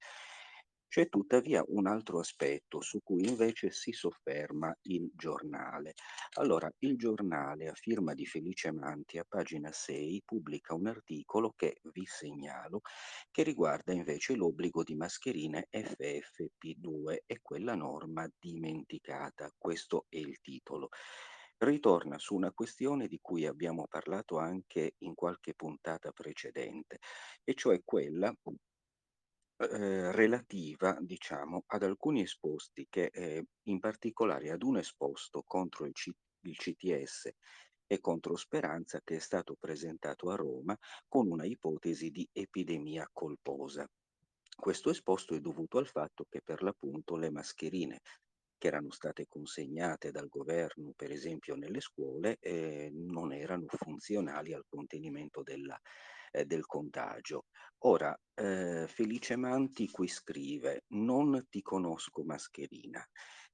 c'è 0.87 1.09
tuttavia 1.09 1.63
un 1.67 1.87
altro 1.87 2.19
aspetto 2.19 2.81
su 2.81 3.01
cui 3.03 3.27
invece 3.27 3.71
si 3.71 3.91
sofferma 3.91 4.75
il 4.83 5.11
giornale. 5.13 5.93
Allora, 6.35 6.71
il 6.79 6.97
giornale 6.97 7.67
a 7.67 7.73
firma 7.73 8.13
di 8.13 8.25
Felice 8.25 8.71
Manti 8.71 9.17
a 9.17 9.25
pagina 9.27 9.71
6 9.71 10.23
pubblica 10.25 10.73
un 10.73 10.87
articolo 10.87 11.53
che 11.55 11.79
vi 11.93 12.05
segnalo 12.05 12.81
che 13.31 13.43
riguarda 13.43 13.93
invece 13.93 14.35
l'obbligo 14.35 14.83
di 14.83 14.95
mascherine 14.95 15.67
FFP2 15.71 17.17
e 17.25 17.39
quella 17.41 17.75
norma 17.75 18.29
dimenticata. 18.39 19.51
Questo 19.57 20.05
è 20.09 20.17
il 20.17 20.39
titolo 20.41 20.89
ritorna 21.59 22.19
su 22.19 22.35
una 22.35 22.51
questione 22.51 23.07
di 23.07 23.19
cui 23.19 23.45
abbiamo 23.45 23.87
parlato 23.87 24.37
anche 24.37 24.93
in 24.99 25.15
qualche 25.15 25.55
puntata 25.55 26.11
precedente, 26.11 26.99
e 27.43 27.53
cioè 27.55 27.81
quella 27.83 28.31
eh, 29.57 30.11
relativa, 30.11 30.97
diciamo, 30.99 31.63
ad 31.67 31.83
alcuni 31.83 32.21
esposti 32.21 32.85
che, 32.89 33.09
eh, 33.11 33.45
in 33.63 33.79
particolare 33.79 34.51
ad 34.51 34.63
un 34.63 34.77
esposto 34.77 35.43
contro 35.45 35.85
il, 35.85 35.93
C- 35.93 36.11
il 36.41 36.55
CTS 36.55 37.29
e 37.87 37.99
contro 37.99 38.35
Speranza 38.35 39.01
che 39.03 39.15
è 39.15 39.19
stato 39.19 39.55
presentato 39.59 40.29
a 40.29 40.35
Roma 40.35 40.77
con 41.07 41.29
una 41.29 41.45
ipotesi 41.45 42.09
di 42.09 42.27
epidemia 42.31 43.07
colposa. 43.11 43.87
Questo 44.55 44.89
esposto 44.89 45.35
è 45.35 45.39
dovuto 45.39 45.77
al 45.77 45.87
fatto 45.87 46.25
che 46.29 46.41
per 46.43 46.61
l'appunto 46.63 47.15
le 47.15 47.29
mascherine 47.29 48.01
che 48.57 48.67
erano 48.67 48.91
state 48.91 49.27
consegnate 49.27 50.11
dal 50.11 50.27
governo, 50.27 50.91
per 50.95 51.11
esempio 51.11 51.55
nelle 51.55 51.79
scuole, 51.79 52.37
eh, 52.39 52.89
non 52.91 53.31
erano 53.31 53.65
funzionali 53.67 54.53
al 54.53 54.65
contenimento 54.67 55.43
della, 55.43 55.79
eh, 56.31 56.45
del 56.45 56.65
contagio. 56.65 57.45
Ora, 57.79 58.17
eh, 58.33 58.85
Felice 58.87 59.35
Manti 59.35 59.89
qui 59.89 60.07
scrive, 60.07 60.83
non 60.89 61.45
ti 61.49 61.61
conosco 61.61 62.23
mascherina. 62.23 63.05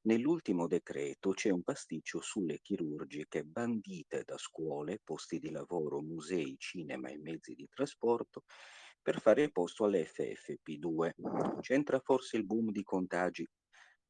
Nell'ultimo 0.06 0.68
decreto 0.68 1.32
c'è 1.32 1.50
un 1.50 1.63
pasticcio 1.63 2.20
sulle 2.20 2.60
chirurgiche 2.62 3.44
bandite 3.44 4.24
da 4.25 4.38
scuole, 4.38 5.00
posti 5.01 5.39
di 5.39 5.50
lavoro, 5.50 6.01
musei, 6.01 6.56
cinema 6.58 7.10
e 7.10 7.18
mezzi 7.18 7.53
di 7.53 7.68
trasporto 7.70 8.44
per 9.01 9.22
fare 9.22 9.50
posto 9.50 9.86
all'FFP2. 9.86 11.60
C'entra 11.62 12.00
forse 12.00 12.36
il 12.38 12.46
boom 12.46 12.72
di 12.72 12.84
contagi 12.84 13.48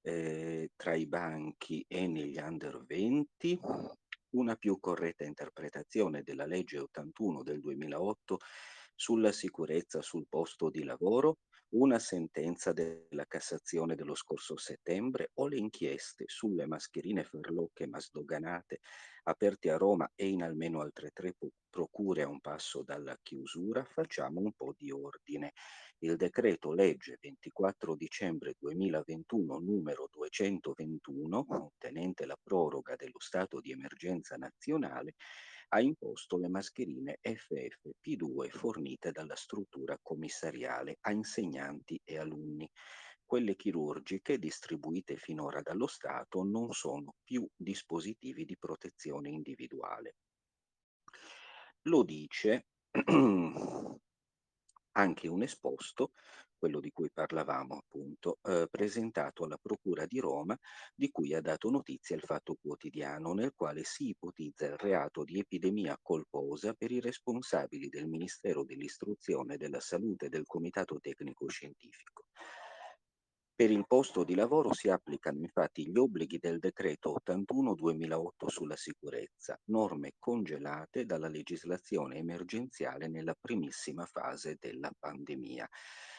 eh, 0.02 0.72
tra 0.76 0.96
i 0.96 1.08
banchi 1.08 1.86
e 1.88 2.08
negli 2.08 2.38
under 2.38 2.84
20? 2.86 3.60
Una 4.34 4.56
più 4.56 4.80
corretta 4.80 5.26
interpretazione 5.26 6.24
della 6.24 6.48
legge 6.48 6.80
81 6.80 7.44
del 7.44 7.60
2008 7.60 8.40
sulla 8.96 9.32
sicurezza 9.32 10.02
sul 10.02 10.26
posto 10.28 10.72
di 10.72 10.84
lavoro, 10.84 11.38
una 11.76 12.00
sentenza 12.00 12.74
della 12.74 13.26
Cassazione 13.28 13.94
dello 13.94 14.16
scorso 14.16 14.58
settembre 14.58 15.30
o 15.36 15.48
le 15.48 15.58
inchieste 15.58 16.24
sulle 16.26 16.66
mascherine 16.66 17.24
farlocche 17.24 17.86
ma 17.86 18.00
sdoganate 18.00 18.80
aperte 19.26 19.70
a 19.70 19.78
Roma 19.78 20.12
e 20.16 20.28
in 20.28 20.42
almeno 20.42 20.82
altre 20.82 21.12
tre 21.12 21.36
procure 21.70 22.24
a 22.24 22.28
un 22.28 22.40
passo 22.42 22.82
dalla 22.82 23.16
chiusura, 23.22 23.84
facciamo 23.86 24.40
un 24.40 24.52
po' 24.54 24.74
di 24.76 24.92
ordine. 24.92 25.54
Il 26.04 26.18
decreto 26.18 26.74
legge 26.74 27.18
24 27.22 27.96
dicembre 27.96 28.56
2021 28.60 29.58
numero 29.60 30.10
221, 30.12 31.46
contenente 31.46 32.26
la 32.26 32.38
proroga 32.44 32.98
dello 32.98 33.22
stato 33.22 33.62
di 33.62 33.72
emergenza 33.72 34.36
nazionale, 34.36 35.14
ha 35.70 35.80
imposto 35.80 36.36
le 36.36 36.50
mascherine 36.50 37.20
FFP2 37.22 38.50
fornite 38.50 39.12
dalla 39.12 39.38
struttura 39.38 39.98
commissariale 40.02 40.98
a 41.00 41.14
insegnanti 41.14 41.98
e 42.04 42.18
alunni. 42.18 42.70
Quelle 43.24 43.56
chirurgiche 43.56 44.38
distribuite 44.38 45.16
finora 45.16 45.62
dallo 45.62 45.88
Stato 45.88 46.44
non 46.44 46.74
sono 46.74 47.16
più 47.24 47.48
dispositivi 47.56 48.44
di 48.44 48.58
protezione 48.58 49.30
individuale. 49.30 50.16
Lo 51.84 52.04
dice 52.04 52.66
anche 54.94 55.28
un 55.28 55.44
esposto 55.44 56.12
quello 56.64 56.80
di 56.80 56.92
cui 56.94 57.12
parlavamo 57.12 57.76
appunto, 57.76 58.40
eh, 58.42 58.70
presentato 58.72 59.44
alla 59.44 59.58
Procura 59.62 60.06
di 60.06 60.22
Roma, 60.22 60.58
di 60.96 61.12
cui 61.12 61.34
ha 61.34 61.42
dato 61.42 61.70
notizia 61.70 62.16
il 62.16 62.22
Fatto 62.22 62.56
Quotidiano, 62.56 63.34
nel 63.34 63.52
quale 63.54 63.84
si 63.84 64.08
ipotizza 64.08 64.68
il 64.68 64.78
reato 64.78 65.26
di 65.26 65.40
epidemia 65.40 66.00
colposa 66.02 66.74
per 66.74 66.92
i 66.92 67.02
responsabili 67.02 67.90
del 67.90 68.08
Ministero 68.08 68.64
dell'Istruzione, 68.64 69.58
della 69.58 69.82
Salute 69.82 70.28
e 70.28 70.30
del 70.30 70.46
Comitato 70.46 71.02
Tecnico 71.02 71.50
Scientifico. 71.50 72.28
Per 73.56 73.70
il 73.70 73.86
posto 73.86 74.24
di 74.24 74.34
lavoro 74.34 74.74
si 74.74 74.90
applicano 74.90 75.38
infatti 75.40 75.88
gli 75.88 75.96
obblighi 75.96 76.40
del 76.40 76.58
decreto 76.58 77.16
81-2008 77.24 78.48
sulla 78.48 78.76
sicurezza, 78.76 79.60
norme 79.66 80.14
congelate 80.18 81.06
dalla 81.06 81.28
legislazione 81.28 82.18
emergenziale 82.18 83.08
nella 83.08 83.36
primissima 83.40 84.08
fase 84.08 84.58
della 84.60 84.92
pandemia 84.98 85.70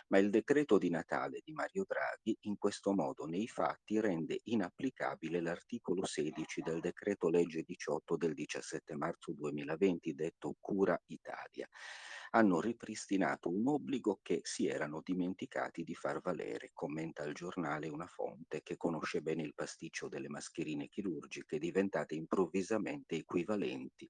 ma 0.08 0.18
il 0.18 0.30
decreto 0.30 0.78
di 0.78 0.90
Natale 0.90 1.40
di 1.44 1.52
Mario 1.52 1.84
Draghi 1.86 2.36
in 2.42 2.56
questo 2.58 2.92
modo 2.92 3.24
nei 3.26 3.48
fatti 3.48 4.00
rende 4.00 4.40
inapplicabile 4.44 5.40
l'articolo 5.40 6.04
16 6.04 6.62
del 6.62 6.80
decreto 6.80 7.28
legge 7.28 7.62
18 7.62 8.16
del 8.16 8.34
17 8.34 8.94
marzo 8.96 9.32
2020 9.32 10.14
detto 10.14 10.56
Cura 10.60 11.00
Italia. 11.06 11.68
Hanno 12.30 12.60
ripristinato 12.60 13.48
un 13.48 13.68
obbligo 13.68 14.18
che 14.20 14.40
si 14.42 14.66
erano 14.66 15.00
dimenticati 15.04 15.84
di 15.84 15.94
far 15.94 16.20
valere, 16.20 16.70
commenta 16.72 17.22
il 17.22 17.32
giornale 17.32 17.88
una 17.88 18.08
fonte 18.08 18.62
che 18.62 18.76
conosce 18.76 19.22
bene 19.22 19.42
il 19.42 19.54
pasticcio 19.54 20.08
delle 20.08 20.28
mascherine 20.28 20.88
chirurgiche 20.88 21.58
diventate 21.58 22.16
improvvisamente 22.16 23.14
equivalenti 23.14 24.08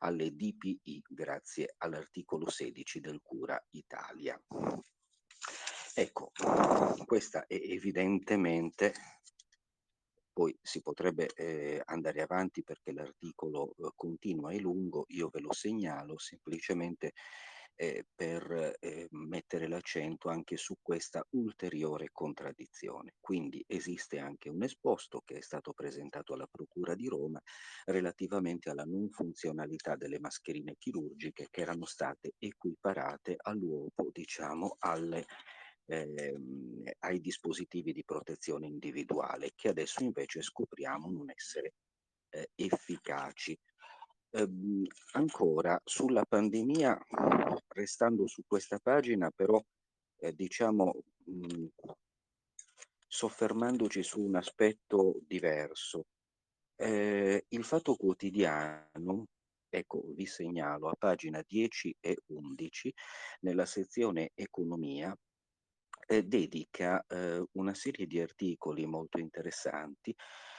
alle 0.00 0.34
DPI 0.34 1.02
grazie 1.08 1.74
all'articolo 1.78 2.50
16 2.50 3.00
del 3.00 3.20
Cura 3.22 3.58
Italia. 3.70 4.38
Ecco, 5.96 6.32
questa 7.06 7.46
è 7.46 7.54
evidentemente, 7.54 8.92
poi 10.32 10.58
si 10.60 10.82
potrebbe 10.82 11.28
eh, 11.36 11.80
andare 11.84 12.20
avanti 12.20 12.64
perché 12.64 12.90
l'articolo 12.90 13.76
eh, 13.76 13.92
continua 13.94 14.50
e 14.50 14.58
lungo, 14.58 15.04
io 15.10 15.28
ve 15.28 15.38
lo 15.38 15.52
segnalo, 15.52 16.18
semplicemente 16.18 17.12
eh, 17.76 18.06
per 18.12 18.76
eh, 18.80 19.06
mettere 19.10 19.68
l'accento 19.68 20.28
anche 20.28 20.56
su 20.56 20.78
questa 20.82 21.24
ulteriore 21.30 22.08
contraddizione. 22.10 23.14
Quindi 23.20 23.64
esiste 23.64 24.18
anche 24.18 24.48
un 24.48 24.64
esposto 24.64 25.22
che 25.24 25.36
è 25.36 25.42
stato 25.42 25.72
presentato 25.74 26.34
alla 26.34 26.48
Procura 26.50 26.96
di 26.96 27.06
Roma 27.06 27.40
relativamente 27.84 28.68
alla 28.68 28.84
non 28.84 29.10
funzionalità 29.10 29.94
delle 29.94 30.18
mascherine 30.18 30.74
chirurgiche 30.76 31.46
che 31.52 31.60
erano 31.60 31.84
state 31.84 32.34
equiparate 32.40 33.36
all'uopo, 33.36 34.08
diciamo, 34.12 34.74
alle 34.80 35.24
ehm, 35.86 36.82
ai 37.00 37.20
dispositivi 37.20 37.92
di 37.92 38.04
protezione 38.04 38.66
individuale 38.66 39.52
che 39.54 39.68
adesso 39.68 40.02
invece 40.02 40.42
scopriamo 40.42 41.10
non 41.10 41.30
essere 41.30 41.74
eh, 42.30 42.50
efficaci. 42.54 43.58
Ehm, 44.30 44.84
ancora 45.12 45.80
sulla 45.84 46.24
pandemia, 46.24 46.98
restando 47.68 48.26
su 48.26 48.42
questa 48.46 48.78
pagina, 48.78 49.30
però 49.30 49.60
eh, 50.18 50.32
diciamo 50.32 50.92
mh, 51.24 51.66
soffermandoci 53.06 54.02
su 54.02 54.20
un 54.20 54.34
aspetto 54.36 55.20
diverso. 55.26 56.06
Eh, 56.76 57.44
il 57.48 57.64
Fatto 57.64 57.94
Quotidiano, 57.94 59.26
ecco, 59.68 60.02
vi 60.14 60.26
segnalo 60.26 60.88
a 60.88 60.96
pagina 60.98 61.42
10 61.46 61.96
e 62.00 62.18
11, 62.26 62.92
nella 63.40 63.66
sezione 63.66 64.30
Economia, 64.34 65.16
eh, 66.06 66.22
dedica 66.22 67.04
eh, 67.06 67.44
una 67.52 67.74
serie 67.74 68.06
di 68.06 68.20
articoli 68.20 68.86
molto 68.86 69.18
interessanti 69.18 70.14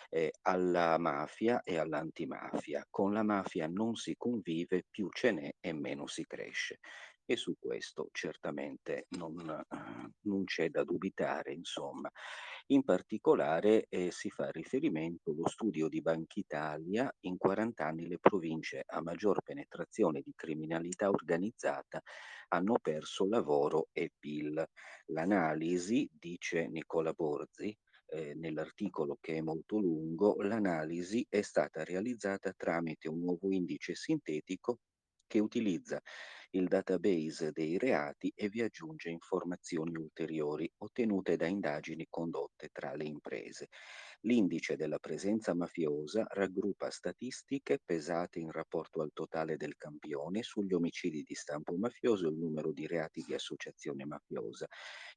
eh, 0.10 0.32
alla 0.44 0.98
mafia 0.98 1.62
e 1.64 1.78
all'antimafia. 1.78 2.86
Con 2.90 3.14
la 3.14 3.24
mafia 3.24 3.68
non 3.68 3.96
si 3.96 4.16
convive, 4.18 4.86
più 4.90 5.10
ce 5.12 5.32
n'è 5.32 5.56
e 5.60 5.74
meno 5.74 6.08
si 6.08 6.26
cresce. 6.26 6.80
E 7.28 7.36
su 7.36 7.56
questo 7.60 8.10
certamente 8.12 9.08
non, 9.18 9.50
eh, 9.50 10.12
non 10.22 10.44
c'è 10.44 10.70
da 10.70 10.84
dubitare, 10.84 11.54
insomma. 11.54 12.10
In 12.70 12.84
particolare 12.84 13.86
eh, 13.90 14.10
si 14.10 14.32
fa 14.32 14.50
riferimento 14.50 15.30
allo 15.30 15.48
studio 15.48 15.88
di 15.88 16.02
Banca 16.02 16.40
Italia, 16.40 17.14
in 17.20 17.38
40 17.38 17.86
anni 17.86 18.08
le 18.08 18.18
province 18.18 18.82
a 18.88 19.04
maggior 19.04 19.44
penetrazione 19.44 20.22
di 20.22 20.34
criminalità 20.36 21.10
organizzata 21.10 22.02
hanno 22.48 22.80
perso 22.82 23.28
lavoro 23.28 23.90
e 23.92 24.12
PIL. 24.18 24.68
L'analisi, 25.10 26.10
dice 26.12 26.68
Nicola 26.68 27.12
Borzi, 27.12 27.78
eh, 28.08 28.34
nell'articolo 28.34 29.20
che 29.22 29.36
è 29.36 29.42
molto 29.42 29.78
lungo, 29.78 30.42
l'analisi 30.42 31.24
è 31.30 31.42
stata 31.42 31.84
realizzata 31.84 32.52
tramite 32.58 33.08
un 33.08 33.20
nuovo 33.20 33.52
indice 33.52 33.94
sintetico 33.94 34.80
che 35.36 35.42
utilizza 35.42 36.02
il 36.52 36.70
database 36.70 37.52
dei 37.52 37.78
reati 37.78 38.32
e 38.34 38.48
vi 38.48 38.62
aggiunge 38.62 39.10
informazioni 39.10 39.94
ulteriori 39.98 40.72
ottenute 40.78 41.36
da 41.36 41.46
indagini 41.48 42.08
condotte 42.10 42.70
tra 42.72 42.96
le 42.96 43.04
imprese. 43.04 43.68
L'indice 44.22 44.78
della 44.78 44.98
presenza 44.98 45.54
mafiosa 45.54 46.26
raggruppa 46.30 46.90
statistiche 46.90 47.82
pesate 47.84 48.40
in 48.40 48.50
rapporto 48.50 49.02
al 49.02 49.12
totale 49.12 49.58
del 49.58 49.76
campione 49.76 50.42
sugli 50.42 50.74
omicidi 50.74 51.22
di 51.24 51.36
stampo 51.36 51.76
mafioso, 51.76 52.30
il 52.30 52.38
numero 52.38 52.72
di 52.72 52.88
reati 52.88 53.22
di 53.28 53.34
associazione 53.34 54.06
mafiosa, 54.06 54.68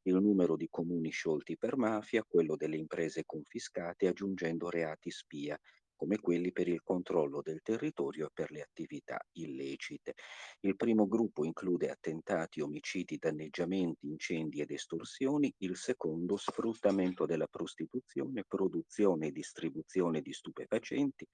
il 0.03 0.17
numero 0.17 0.57
di 0.57 0.67
comuni 0.69 1.11
sciolti 1.11 1.57
per 1.57 1.77
mafia, 1.77 2.25
quello 2.29 2.57
delle 2.57 2.77
imprese 2.77 3.23
confiscate, 3.25 4.09
aggiungendo 4.09 4.69
reati 4.69 5.13
spia, 5.13 5.57
come 5.99 6.19
quelli 6.21 6.53
per 6.53 6.69
il 6.69 6.81
controllo 6.85 7.43
del 7.43 7.61
territorio 7.61 8.27
e 8.27 8.31
per 8.33 8.53
le 8.53 8.63
attività 8.63 9.21
illecite. 9.33 10.15
Il 10.61 10.77
primo 10.77 11.09
gruppo 11.09 11.45
include 11.45 11.91
attentati, 11.91 12.61
omicidi, 12.61 13.19
danneggiamenti, 13.19 14.07
incendi 14.07 14.61
ed 14.61 14.71
estorsioni, 14.71 15.53
il 15.59 15.77
secondo 15.77 16.37
sfruttamento 16.37 17.27
della 17.27 17.49
prostituzione, 17.49 18.45
produzione 18.47 19.27
e 19.27 19.33
distribuzione 19.33 20.21
di 20.21 20.33
stupefacenti, 20.33 21.27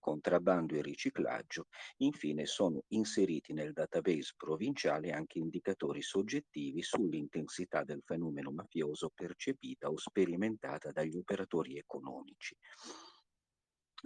contrabbando 0.00 0.74
e 0.74 0.82
riciclaggio. 0.82 1.66
Infine 1.98 2.46
sono 2.46 2.82
inseriti 2.88 3.52
nel 3.52 3.72
database 3.72 4.34
provinciale 4.36 5.12
anche 5.12 5.38
indicatori 5.38 6.02
soggettivi 6.02 6.82
sull'intensità 6.82 7.84
del 7.84 8.02
fenomeno 8.04 8.50
mafioso 8.50 9.12
percepita 9.14 9.90
o 9.90 9.96
sperimentata 9.96 10.90
dagli 10.90 11.16
operatori 11.16 11.78
economici 11.78 12.56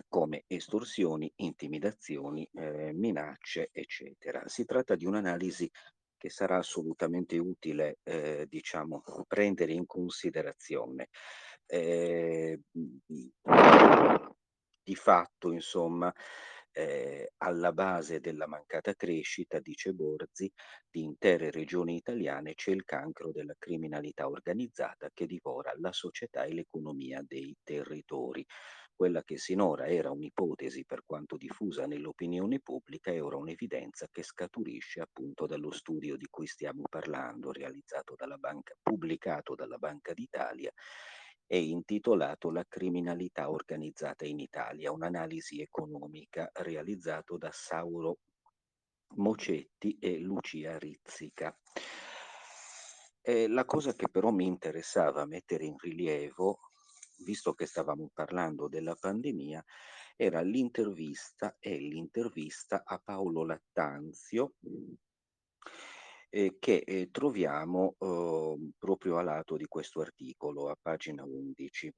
come 0.09 0.45
estorsioni, 0.47 1.31
intimidazioni, 1.37 2.49
eh, 2.55 2.93
minacce, 2.93 3.69
eccetera. 3.73 4.43
Si 4.47 4.65
tratta 4.65 4.95
di 4.95 5.05
un'analisi 5.05 5.71
che 6.17 6.31
sarà 6.31 6.59
assolutamente 6.59 7.37
utile, 7.39 7.99
eh, 8.05 8.47
diciamo, 8.49 9.03
prendere 9.27 9.73
in 9.73 9.87
considerazione. 9.87 11.09
Eh, 11.67 12.61
di 14.85 14.95
fatto, 14.95 15.53
insomma, 15.53 16.13
eh, 16.73 17.33
alla 17.39 17.73
base 17.73 18.21
della 18.21 18.47
mancata 18.47 18.95
crescita, 18.95 19.61
dice 19.61 19.93
Borzi, 19.93 20.51
di 20.91 21.03
intere 21.03 21.51
regioni 21.51 21.97
italiane 21.97 22.55
c'è 22.55 22.71
il 22.71 22.85
cancro 22.85 23.31
della 23.31 23.55
criminalità 23.59 24.29
organizzata 24.29 25.11
che 25.13 25.27
divora 25.27 25.73
la 25.77 25.93
società 25.93 26.45
e 26.45 26.53
l'economia 26.55 27.23
dei 27.27 27.55
territori 27.63 28.45
quella 29.03 29.25
che 29.25 29.37
sinora 29.37 29.89
era 29.89 30.13
un'ipotesi 30.13 30.85
per 30.85 31.03
quanto 31.05 31.37
diffusa 31.37 31.87
nell'opinione 31.87 32.61
pubblica 32.61 33.11
è 33.11 33.21
ora 33.21 33.37
un'evidenza 33.37 34.07
che 34.09 34.23
scaturisce 34.23 35.01
appunto 35.01 35.45
dallo 35.45 35.73
studio 35.73 36.17
di 36.17 36.29
cui 36.31 36.47
stiamo 36.47 36.85
parlando, 36.89 37.51
realizzato 37.51 38.15
dalla 38.17 38.37
banca, 38.37 38.77
pubblicato 38.81 39.57
dalla 39.57 39.79
Banca 39.79 40.13
d'Italia 40.13 40.71
e 41.49 41.65
intitolato 41.65 42.53
La 42.53 42.65
criminalità 42.69 43.51
organizzata 43.51 44.25
in 44.25 44.39
Italia, 44.39 44.93
un'analisi 44.93 45.61
economica 45.61 46.49
realizzato 46.53 47.37
da 47.37 47.51
Sauro 47.51 48.19
Mocetti 49.17 49.97
e 49.99 50.21
Lucia 50.21 50.79
Rizzica. 50.79 51.53
Eh, 53.21 53.49
la 53.49 53.65
cosa 53.65 53.97
che 53.97 54.09
però 54.09 54.31
mi 54.31 54.47
interessava 54.47 55.27
mettere 55.27 55.65
in 55.65 55.77
rilievo 55.77 56.61
visto 57.23 57.55
che 57.55 57.67
stavamo 57.67 58.11
parlando 58.13 58.69
della 58.69 58.95
pandemia, 58.95 59.65
era 60.17 60.41
l'intervista 60.41 61.57
e 61.59 61.77
l'intervista 61.79 62.83
a 62.85 63.01
Paolo 63.03 63.45
Lattanzio 63.45 64.55
eh, 66.29 66.57
che 66.59 66.83
eh, 66.87 67.11
troviamo 67.11 67.97
eh, 67.99 68.71
proprio 68.79 69.19
a 69.19 69.23
lato 69.23 69.57
di 69.57 69.67
questo 69.67 70.01
articolo, 70.01 70.69
a 70.69 70.79
pagina 70.81 71.25
11. 71.25 71.95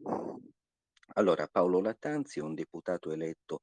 Allora, 1.15 1.47
Paolo 1.47 1.81
Lattanzio 1.81 2.43
è 2.43 2.47
un 2.47 2.55
deputato 2.55 3.13
eletto 3.13 3.61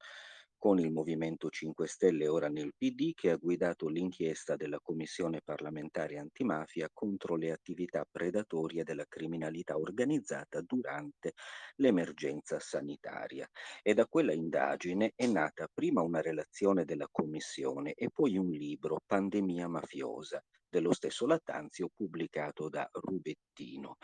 con 0.62 0.78
il 0.78 0.92
Movimento 0.92 1.50
5 1.50 1.88
Stelle 1.88 2.28
ora 2.28 2.48
nel 2.48 2.76
PD 2.78 3.16
che 3.16 3.32
ha 3.32 3.36
guidato 3.36 3.88
l'inchiesta 3.88 4.56
della 4.56 4.80
Commissione 4.80 5.42
parlamentare 5.44 6.20
antimafia 6.20 6.88
contro 6.94 7.36
le 7.36 7.52
attività 7.52 8.06
predatorie 8.08 8.84
della 8.84 9.06
criminalità 9.08 9.76
organizzata 9.76 10.62
durante 10.62 11.34
l'emergenza 11.78 12.60
sanitaria. 12.60 13.50
E 13.82 13.96
da 13.96 14.06
quella 14.06 14.34
indagine 14.34 15.14
è 15.16 15.26
nata 15.26 15.68
prima 15.74 16.04
una 16.04 16.22
relazione 16.22 16.86
della 16.86 17.08
Commissione 17.12 17.96
e 17.96 18.12
poi 18.14 18.38
un 18.38 18.52
libro, 18.52 19.02
Pandemia 19.04 19.68
mafiosa, 19.68 20.44
dello 20.70 20.94
stesso 20.94 21.26
Lattanzio 21.26 21.90
pubblicato 21.92 22.70
da 22.70 22.88
Rubettino. 22.94 23.98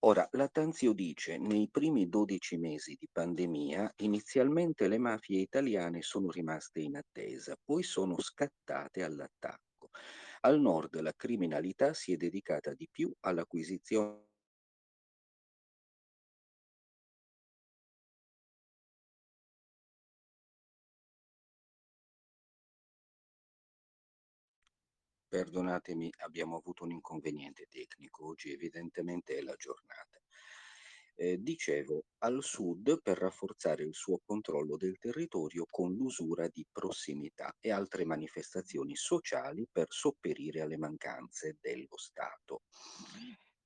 Ora, 0.00 0.26
Lattanzio 0.32 0.92
dice, 0.92 1.36
nei 1.38 1.68
primi 1.70 2.08
12 2.08 2.56
mesi 2.56 2.96
di 2.98 3.08
pandemia, 3.10 3.92
inizialmente 3.96 4.88
le 4.88 4.98
mafie 4.98 5.40
italiane 5.40 6.00
sono 6.02 6.30
rimaste 6.30 6.80
in 6.80 6.96
attesa, 6.96 7.56
poi 7.62 7.82
sono 7.82 8.18
scattate 8.18 9.02
all'attacco. 9.02 9.90
Al 10.42 10.60
nord 10.60 10.98
la 11.00 11.12
criminalità 11.14 11.92
si 11.92 12.12
è 12.12 12.16
dedicata 12.16 12.72
di 12.74 12.88
più 12.90 13.12
all'acquisizione 13.20 14.24
Perdonatemi, 25.36 26.10
abbiamo 26.20 26.56
avuto 26.56 26.84
un 26.84 26.92
inconveniente 26.92 27.66
tecnico, 27.68 28.28
oggi 28.28 28.52
evidentemente 28.52 29.36
è 29.36 29.42
la 29.42 29.54
giornata. 29.54 30.18
Eh, 31.14 31.36
dicevo, 31.42 32.06
al 32.20 32.42
sud 32.42 33.02
per 33.02 33.18
rafforzare 33.18 33.82
il 33.82 33.92
suo 33.92 34.18
controllo 34.24 34.78
del 34.78 34.96
territorio 34.98 35.66
con 35.68 35.92
l'usura 35.92 36.48
di 36.48 36.66
prossimità 36.72 37.54
e 37.60 37.70
altre 37.70 38.06
manifestazioni 38.06 38.96
sociali 38.96 39.68
per 39.70 39.88
sopperire 39.90 40.62
alle 40.62 40.78
mancanze 40.78 41.58
dello 41.60 41.98
Stato. 41.98 42.62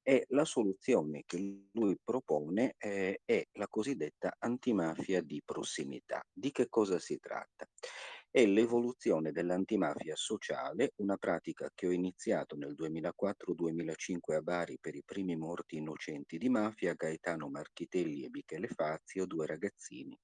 E 0.02 0.24
la 0.30 0.44
soluzione 0.44 1.22
che 1.24 1.68
lui 1.70 1.96
propone 2.02 2.74
eh, 2.78 3.20
è 3.24 3.46
la 3.52 3.68
cosiddetta 3.68 4.35
antimafia 4.40 5.22
di 5.22 5.40
prossimità. 5.44 6.20
Di 6.33 6.50
che 6.50 6.68
cosa 6.68 6.98
si 6.98 7.20
tratta? 7.20 7.68
È 8.32 8.46
l'evoluzione 8.46 9.32
dell'antimafia 9.32 10.14
sociale, 10.14 10.92
una 10.98 11.16
pratica 11.16 11.68
che 11.74 11.88
ho 11.88 11.90
iniziato 11.90 12.54
nel 12.54 12.76
2004-2005 12.78 14.34
a 14.34 14.40
Bari 14.40 14.78
per 14.80 14.94
i 14.94 15.02
primi 15.04 15.34
morti 15.34 15.78
innocenti 15.78 16.38
di 16.38 16.48
mafia, 16.48 16.94
Gaetano 16.94 17.48
Marchitelli 17.48 18.22
e 18.22 18.30
Michele 18.30 18.68
Fazio, 18.68 19.26
due 19.26 19.46
ragazzini 19.46 20.16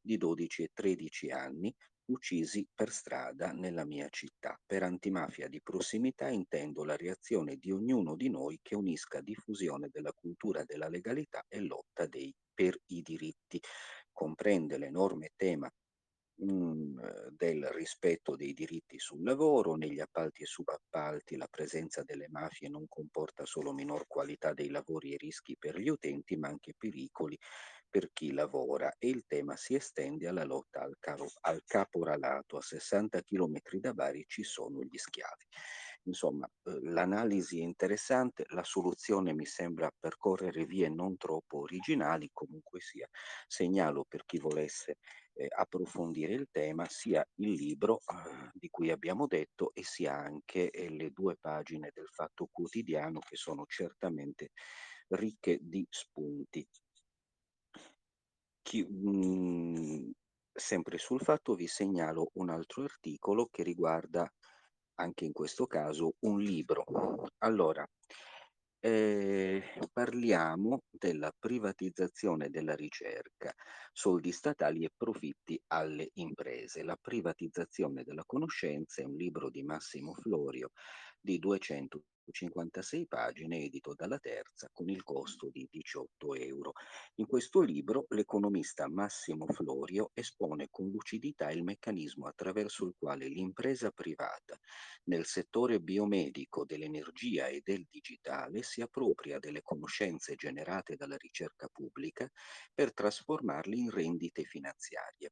di 0.00 0.16
12 0.16 0.62
e 0.62 0.70
13 0.72 1.30
anni, 1.30 1.74
uccisi 2.12 2.64
per 2.72 2.92
strada 2.92 3.50
nella 3.50 3.84
mia 3.84 4.06
città. 4.08 4.56
Per 4.64 4.84
antimafia 4.84 5.48
di 5.48 5.60
prossimità 5.60 6.28
intendo 6.28 6.84
la 6.84 6.94
reazione 6.94 7.56
di 7.56 7.72
ognuno 7.72 8.14
di 8.14 8.30
noi 8.30 8.60
che 8.62 8.76
unisca 8.76 9.20
diffusione 9.20 9.88
della 9.90 10.12
cultura 10.12 10.62
della 10.62 10.88
legalità 10.88 11.44
e 11.48 11.58
lotta 11.58 12.06
dei, 12.06 12.32
per 12.54 12.78
i 12.86 13.02
diritti. 13.02 13.60
Comprende 14.12 14.78
l'enorme 14.78 15.32
tema 15.34 15.68
Mm, 16.40 17.00
del 17.30 17.64
rispetto 17.72 18.36
dei 18.36 18.52
diritti 18.52 18.96
sul 19.00 19.24
lavoro, 19.24 19.74
negli 19.74 19.98
appalti 19.98 20.44
e 20.44 20.46
subappalti 20.46 21.36
la 21.36 21.48
presenza 21.50 22.04
delle 22.04 22.28
mafie 22.28 22.68
non 22.68 22.86
comporta 22.88 23.44
solo 23.44 23.72
minor 23.72 24.06
qualità 24.06 24.52
dei 24.52 24.70
lavori 24.70 25.14
e 25.14 25.16
rischi 25.16 25.56
per 25.58 25.76
gli 25.80 25.88
utenti, 25.88 26.36
ma 26.36 26.46
anche 26.46 26.74
pericoli 26.78 27.36
per 27.90 28.12
chi 28.12 28.32
lavora 28.32 28.94
e 28.98 29.08
il 29.08 29.24
tema 29.26 29.56
si 29.56 29.74
estende 29.74 30.28
alla 30.28 30.44
lotta 30.44 30.80
al, 30.80 30.96
caro, 31.00 31.26
al 31.40 31.62
caporalato. 31.66 32.56
A 32.56 32.62
60 32.62 33.20
km 33.22 33.58
da 33.80 33.92
Bari 33.92 34.24
ci 34.28 34.44
sono 34.44 34.80
gli 34.82 34.96
schiavi. 34.96 35.44
Insomma, 36.04 36.46
eh, 36.46 36.78
l'analisi 36.82 37.58
è 37.58 37.62
interessante, 37.62 38.44
la 38.50 38.62
soluzione 38.62 39.34
mi 39.34 39.44
sembra 39.44 39.92
percorrere 39.98 40.64
vie 40.64 40.88
non 40.88 41.16
troppo 41.16 41.58
originali, 41.58 42.30
comunque 42.32 42.80
sia, 42.80 43.08
segnalo 43.46 44.04
per 44.08 44.24
chi 44.24 44.38
volesse 44.38 44.98
eh, 45.38 45.46
approfondire 45.48 46.34
il 46.34 46.48
tema 46.50 46.84
sia 46.88 47.24
il 47.36 47.52
libro 47.52 47.98
eh, 47.98 48.50
di 48.52 48.68
cui 48.68 48.90
abbiamo 48.90 49.26
detto 49.26 49.70
e 49.72 49.84
sia 49.84 50.14
anche 50.14 50.70
eh, 50.70 50.90
le 50.90 51.10
due 51.10 51.36
pagine 51.36 51.90
del 51.94 52.08
Fatto 52.08 52.48
Quotidiano 52.50 53.20
che 53.20 53.36
sono 53.36 53.64
certamente 53.66 54.50
ricche 55.08 55.58
di 55.60 55.86
spunti. 55.88 56.66
Chi, 58.62 58.84
mh, 58.84 59.10
mm, 59.10 60.10
sempre 60.52 60.98
sul 60.98 61.20
fatto 61.20 61.54
vi 61.54 61.68
segnalo 61.68 62.30
un 62.34 62.50
altro 62.50 62.82
articolo 62.82 63.46
che 63.46 63.62
riguarda 63.62 64.30
anche 64.96 65.24
in 65.24 65.32
questo 65.32 65.66
caso 65.66 66.16
un 66.20 66.40
libro. 66.40 66.84
Allora, 67.38 67.88
eh, 68.80 69.62
parliamo 69.92 70.82
della 70.90 71.32
privatizzazione 71.36 72.50
della 72.50 72.74
ricerca, 72.74 73.52
soldi 73.92 74.32
statali 74.32 74.84
e 74.84 74.92
profitti 74.96 75.60
alle 75.68 76.10
imprese. 76.14 76.82
La 76.84 76.96
privatizzazione 77.00 78.04
della 78.04 78.24
conoscenza 78.24 79.02
è 79.02 79.04
un 79.04 79.16
libro 79.16 79.50
di 79.50 79.62
Massimo 79.62 80.14
Florio 80.14 80.70
di 81.20 81.38
200 81.38 82.02
56 82.30 83.06
pagine, 83.06 83.62
edito 83.64 83.94
dalla 83.94 84.18
Terza, 84.18 84.68
con 84.72 84.88
il 84.88 85.02
costo 85.02 85.48
di 85.50 85.66
18 85.70 86.34
euro. 86.34 86.72
In 87.16 87.26
questo 87.26 87.60
libro 87.60 88.06
l'economista 88.10 88.88
Massimo 88.88 89.46
Florio 89.46 90.10
espone 90.14 90.68
con 90.70 90.88
lucidità 90.88 91.50
il 91.50 91.62
meccanismo 91.62 92.26
attraverso 92.26 92.86
il 92.86 92.94
quale 92.98 93.28
l'impresa 93.28 93.90
privata 93.90 94.58
nel 95.04 95.24
settore 95.24 95.80
biomedico, 95.80 96.64
dell'energia 96.64 97.46
e 97.46 97.62
del 97.64 97.86
digitale 97.88 98.62
si 98.62 98.80
appropria 98.80 99.38
delle 99.38 99.62
conoscenze 99.62 100.34
generate 100.34 100.96
dalla 100.96 101.16
ricerca 101.16 101.68
pubblica 101.68 102.30
per 102.74 102.92
trasformarle 102.92 103.76
in 103.76 103.90
rendite 103.90 104.44
finanziarie 104.44 105.30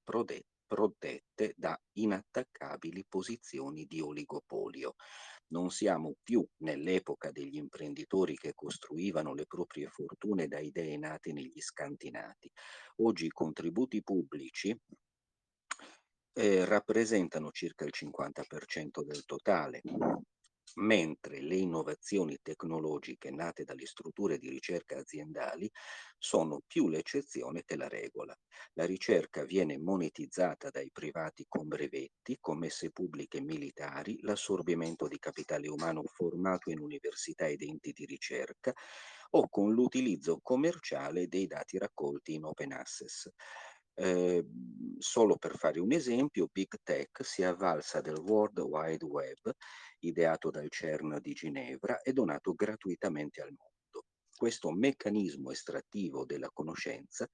protette 0.66 1.54
da 1.56 1.78
inattaccabili 1.92 3.04
posizioni 3.08 3.84
di 3.84 4.00
oligopolio. 4.00 4.94
Non 5.48 5.70
siamo 5.70 6.14
più 6.22 6.46
nell'epoca 6.58 7.30
degli 7.30 7.56
imprenditori 7.56 8.36
che 8.36 8.52
costruivano 8.54 9.34
le 9.34 9.46
proprie 9.46 9.88
fortune 9.88 10.48
da 10.48 10.58
idee 10.58 10.96
nate 10.96 11.32
negli 11.32 11.60
scantinati. 11.60 12.50
Oggi 12.96 13.26
i 13.26 13.30
contributi 13.30 14.02
pubblici 14.02 14.76
eh, 16.32 16.64
rappresentano 16.64 17.50
circa 17.50 17.84
il 17.84 17.92
50% 17.94 19.04
del 19.04 19.24
totale 19.24 19.82
mentre 20.76 21.40
le 21.40 21.56
innovazioni 21.56 22.38
tecnologiche 22.42 23.30
nate 23.30 23.64
dalle 23.64 23.86
strutture 23.86 24.38
di 24.38 24.48
ricerca 24.48 24.98
aziendali 24.98 25.70
sono 26.18 26.60
più 26.66 26.88
l'eccezione 26.88 27.62
che 27.64 27.76
la 27.76 27.88
regola. 27.88 28.36
La 28.74 28.84
ricerca 28.84 29.44
viene 29.44 29.78
monetizzata 29.78 30.70
dai 30.70 30.90
privati 30.92 31.44
con 31.48 31.66
brevetti, 31.68 32.36
commesse 32.40 32.90
pubbliche 32.90 33.40
militari, 33.40 34.18
l'assorbimento 34.20 35.08
di 35.08 35.18
capitale 35.18 35.68
umano 35.68 36.02
formato 36.04 36.70
in 36.70 36.80
università 36.80 37.46
ed 37.46 37.62
enti 37.62 37.92
di 37.92 38.04
ricerca 38.04 38.72
o 39.30 39.48
con 39.48 39.72
l'utilizzo 39.72 40.40
commerciale 40.42 41.26
dei 41.28 41.46
dati 41.46 41.78
raccolti 41.78 42.34
in 42.34 42.44
open 42.44 42.72
access. 42.72 43.28
Eh, 43.98 44.44
solo 44.98 45.36
per 45.38 45.56
fare 45.56 45.80
un 45.80 45.90
esempio, 45.92 46.48
Big 46.52 46.74
Tech 46.82 47.24
si 47.24 47.40
è 47.42 47.46
avvalsa 47.46 48.00
del 48.02 48.18
World 48.18 48.58
Wide 48.58 49.04
Web, 49.06 49.52
ideato 50.06 50.50
dal 50.50 50.70
CERN 50.70 51.18
di 51.20 51.32
Ginevra 51.32 52.00
e 52.00 52.12
donato 52.12 52.54
gratuitamente 52.54 53.40
al 53.40 53.48
mondo. 53.48 54.06
Questo 54.36 54.70
meccanismo 54.70 55.50
estrattivo 55.50 56.26
della 56.26 56.50
conoscenza 56.52 57.28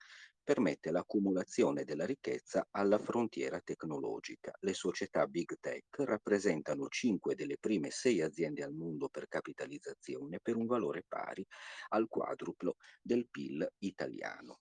permette 0.45 0.91
l'accumulazione 0.91 1.85
della 1.85 2.05
ricchezza 2.05 2.67
alla 2.71 2.99
frontiera 2.99 3.61
tecnologica. 3.61 4.53
Le 4.61 4.75
società 4.75 5.27
Big 5.27 5.57
Tech 5.61 5.85
rappresentano 5.99 6.89
5 6.89 7.35
delle 7.35 7.59
prime 7.59 7.91
6 7.91 8.23
aziende 8.23 8.63
al 8.63 8.73
mondo 8.73 9.09
per 9.09 9.29
capitalizzazione 9.29 10.41
per 10.41 10.57
un 10.57 10.67
valore 10.67 11.05
pari 11.07 11.47
al 11.91 12.09
quadruplo 12.09 12.77
del 13.01 13.29
PIL 13.29 13.67
italiano. 13.79 14.61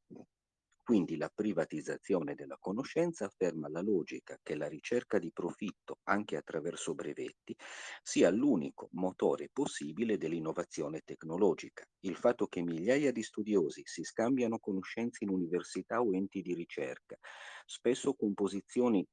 Quindi 0.84 1.16
la 1.16 1.32
privatizzazione 1.34 2.36
della 2.36 2.58
conoscenza 2.60 3.26
afferma 3.26 3.70
la 3.70 3.82
logica 3.82 4.38
che 4.42 4.56
la 4.56 4.68
ricerca 4.68 5.20
di 5.20 5.32
profitto, 5.32 6.00
anche 6.04 6.36
attraverso 6.36 6.94
brevetti, 6.94 7.56
sia 8.02 8.30
l'unico 8.30 8.90
motore 8.94 9.50
possibile 9.54 10.18
dell'innovazione 10.18 11.02
tecnologica. 11.06 11.86
Il 12.02 12.16
fatto 12.16 12.48
che 12.48 12.62
migliaia 12.62 13.12
di 13.12 13.24
studiosi 13.24 13.84
si 13.86 14.04
scambiano 14.04 14.60
conoscenze 14.60 15.24
in 15.24 15.30
università 15.30 16.02
o 16.02 16.14
enti 16.16 16.42
di 16.42 16.54
ricerca, 16.54 17.18
spesso 17.66 18.14
con 18.16 18.34
posizioni 18.34 19.06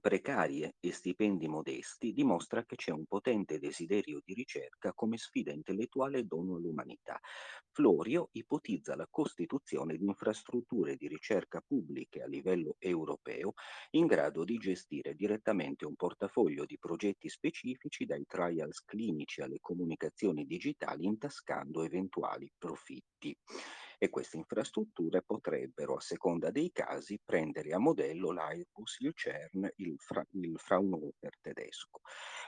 precarie 0.00 0.76
e 0.78 0.92
stipendi 0.92 1.48
modesti 1.48 2.12
dimostra 2.12 2.64
che 2.64 2.76
c'è 2.76 2.92
un 2.92 3.06
potente 3.06 3.58
desiderio 3.58 4.20
di 4.24 4.34
ricerca 4.34 4.92
come 4.92 5.16
sfida 5.16 5.52
intellettuale 5.52 6.18
e 6.18 6.24
dono 6.24 6.56
all'umanità. 6.56 7.18
Florio 7.72 8.28
ipotizza 8.32 8.94
la 8.94 9.06
costituzione 9.10 9.96
di 9.96 10.04
infrastrutture 10.04 10.96
di 10.96 11.08
ricerca 11.08 11.60
pubbliche 11.60 12.22
a 12.22 12.26
livello 12.26 12.76
europeo 12.78 13.54
in 13.90 14.06
grado 14.06 14.44
di 14.44 14.58
gestire 14.58 15.14
direttamente 15.14 15.86
un 15.86 15.94
portafoglio 15.96 16.64
di 16.64 16.78
progetti 16.78 17.28
specifici 17.28 18.04
dai 18.04 18.24
trials 18.26 18.84
clinici 18.84 19.40
alle 19.40 19.58
comunicazioni 19.60 20.44
digitali 20.46 21.04
intascando 21.06 21.82
eventuali 21.82 22.50
profitti 22.56 23.36
e 24.02 24.08
queste 24.08 24.38
infrastrutture 24.38 25.20
potrebbero, 25.20 25.96
a 25.96 26.00
seconda 26.00 26.50
dei 26.50 26.72
casi, 26.72 27.20
prendere 27.22 27.74
a 27.74 27.78
modello 27.78 28.32
l'Airbus, 28.32 28.96
il 29.00 29.12
CERN, 29.14 29.70
il, 29.76 29.94
Fra- 29.98 30.24
il 30.30 30.58
Fraunhofer 30.58 31.36
tedesco. 31.38 32.00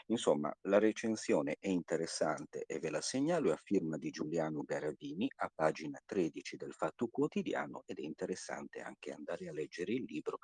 Insomma, 0.07 0.51
la 0.62 0.79
recensione 0.79 1.59
è 1.61 1.69
interessante 1.69 2.65
e 2.65 2.79
ve 2.79 2.88
la 2.88 3.03
segnalo, 3.03 3.51
è 3.51 3.53
a 3.53 3.61
firma 3.62 3.99
di 3.99 4.09
Giuliano 4.09 4.62
Garavini, 4.62 5.31
a 5.37 5.53
pagina 5.55 6.01
13 6.03 6.57
del 6.57 6.73
Fatto 6.73 7.09
Quotidiano 7.09 7.83
ed 7.85 7.99
è 7.99 8.03
interessante 8.03 8.81
anche 8.81 9.12
andare 9.12 9.49
a 9.49 9.53
leggere 9.53 9.93
il 9.93 10.05
libro. 10.05 10.38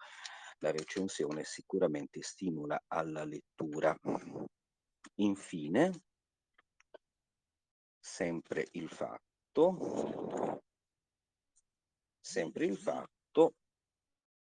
La 0.58 0.70
recensione 0.70 1.42
sicuramente 1.42 2.20
stimola 2.20 2.84
alla 2.86 3.24
lettura. 3.24 3.98
Infine, 5.14 6.02
sempre 7.98 8.66
il 8.72 8.90
fatto 8.90 10.66
sempre 12.28 12.66
il 12.66 12.76
fatto 12.76 13.54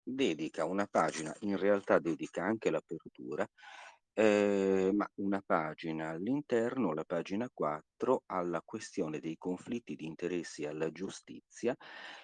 dedica 0.01 0.63
una 0.63 0.87
pagina, 0.89 1.35
in 1.41 1.57
realtà 1.57 1.99
dedica 1.99 2.41
anche 2.41 2.69
l'apertura, 2.69 3.45
eh, 4.13 4.89
ma 4.93 5.05
una 5.15 5.43
pagina 5.45 6.11
all'interno, 6.11 6.93
la 6.93 7.03
pagina 7.03 7.49
4, 7.53 8.23
alla 8.27 8.61
questione 8.63 9.19
dei 9.19 9.35
conflitti 9.37 9.95
di 9.95 10.05
interessi 10.05 10.65
alla 10.65 10.91
giustizia, 10.91 11.75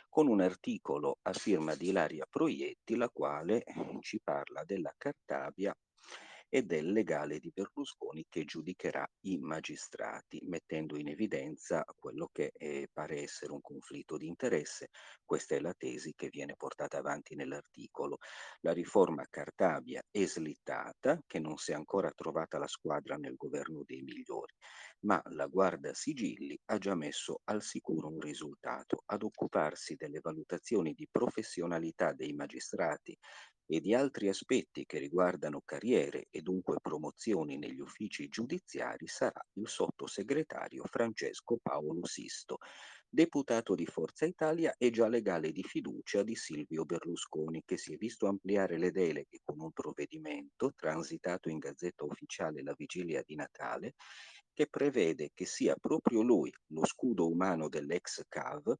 con 0.07 0.27
un 0.27 0.39
articolo 0.39 1.17
a 1.23 1.33
firma 1.33 1.75
di 1.75 1.89
Ilaria 1.89 2.25
Proietti, 2.29 2.95
la 2.95 3.09
quale 3.09 3.65
ci 3.99 4.21
parla 4.23 4.63
della 4.63 4.93
Cartabia 4.97 5.75
e 6.49 6.63
del 6.63 6.91
legale 6.91 7.39
di 7.39 7.51
Berlusconi 7.53 8.25
che 8.27 8.43
giudicherà 8.43 9.07
i 9.21 9.37
magistrati, 9.37 10.41
mettendo 10.45 10.97
in 10.97 11.09
evidenza 11.09 11.85
quello 11.97 12.29
che 12.31 12.51
eh, 12.55 12.89
pare 12.91 13.21
essere 13.21 13.51
un 13.51 13.61
conflitto 13.61 14.17
di 14.17 14.27
interesse. 14.27 14.89
Questa 15.23 15.55
è 15.55 15.59
la 15.59 15.75
tesi 15.77 16.13
che 16.15 16.29
viene 16.29 16.55
portata 16.57 16.97
avanti 16.97 17.35
nell'articolo. 17.35 18.17
La 18.61 18.73
riforma 18.73 19.25
Cartabia 19.29 20.01
è 20.09 20.25
slittata, 20.25 21.21
che 21.27 21.39
non 21.39 21.57
si 21.57 21.71
è 21.71 21.75
ancora 21.75 22.11
trovata 22.11 22.57
la 22.57 22.67
squadra 22.67 23.15
nel 23.15 23.35
governo 23.35 23.83
dei 23.85 24.01
migliori, 24.01 24.53
ma 25.01 25.21
la 25.25 25.45
Guarda 25.45 25.93
Sigilli 25.93 26.59
ha 26.65 26.77
già 26.79 26.95
messo 26.95 27.41
al 27.45 27.61
sicuro 27.61 28.07
un 28.07 28.19
risultato, 28.19 29.03
ad 29.05 29.21
occuparsi 29.21 29.95
delle 29.95 30.19
valutazioni 30.19 30.93
di 30.93 31.07
professionalità 31.09 32.11
dei 32.13 32.33
magistrati 32.33 33.17
e 33.71 33.79
di 33.81 33.93
altri 33.93 34.29
aspetti 34.29 34.83
che 34.87 34.97
riguardano 34.97 35.61
carriere 35.63 36.25
e 36.31 36.41
dunque 36.41 36.79
promozioni 36.81 37.55
negli 37.55 37.79
uffici 37.79 38.27
giudiziari 38.27 39.05
sarà 39.05 39.45
il 39.53 39.67
sottosegretario 39.67 40.83
Francesco 40.85 41.59
Paolo 41.61 42.03
Sisto, 42.07 42.57
deputato 43.07 43.75
di 43.75 43.85
Forza 43.85 44.25
Italia 44.25 44.73
e 44.75 44.89
già 44.89 45.07
legale 45.07 45.51
di 45.51 45.61
fiducia 45.61 46.23
di 46.23 46.35
Silvio 46.35 46.83
Berlusconi, 46.83 47.61
che 47.63 47.77
si 47.77 47.93
è 47.93 47.97
visto 47.97 48.25
ampliare 48.25 48.79
le 48.79 48.89
deleghe 48.89 49.41
con 49.43 49.59
un 49.59 49.71
provvedimento 49.71 50.73
transitato 50.75 51.47
in 51.49 51.59
Gazzetta 51.59 52.05
Ufficiale 52.05 52.63
la 52.63 52.73
vigilia 52.75 53.21
di 53.23 53.35
Natale, 53.35 53.93
che 54.51 54.65
prevede 54.65 55.29
che 55.35 55.45
sia 55.45 55.75
proprio 55.75 56.23
lui, 56.23 56.51
lo 56.73 56.85
scudo 56.87 57.29
umano 57.29 57.69
dell'ex 57.69 58.23
CAV, 58.27 58.75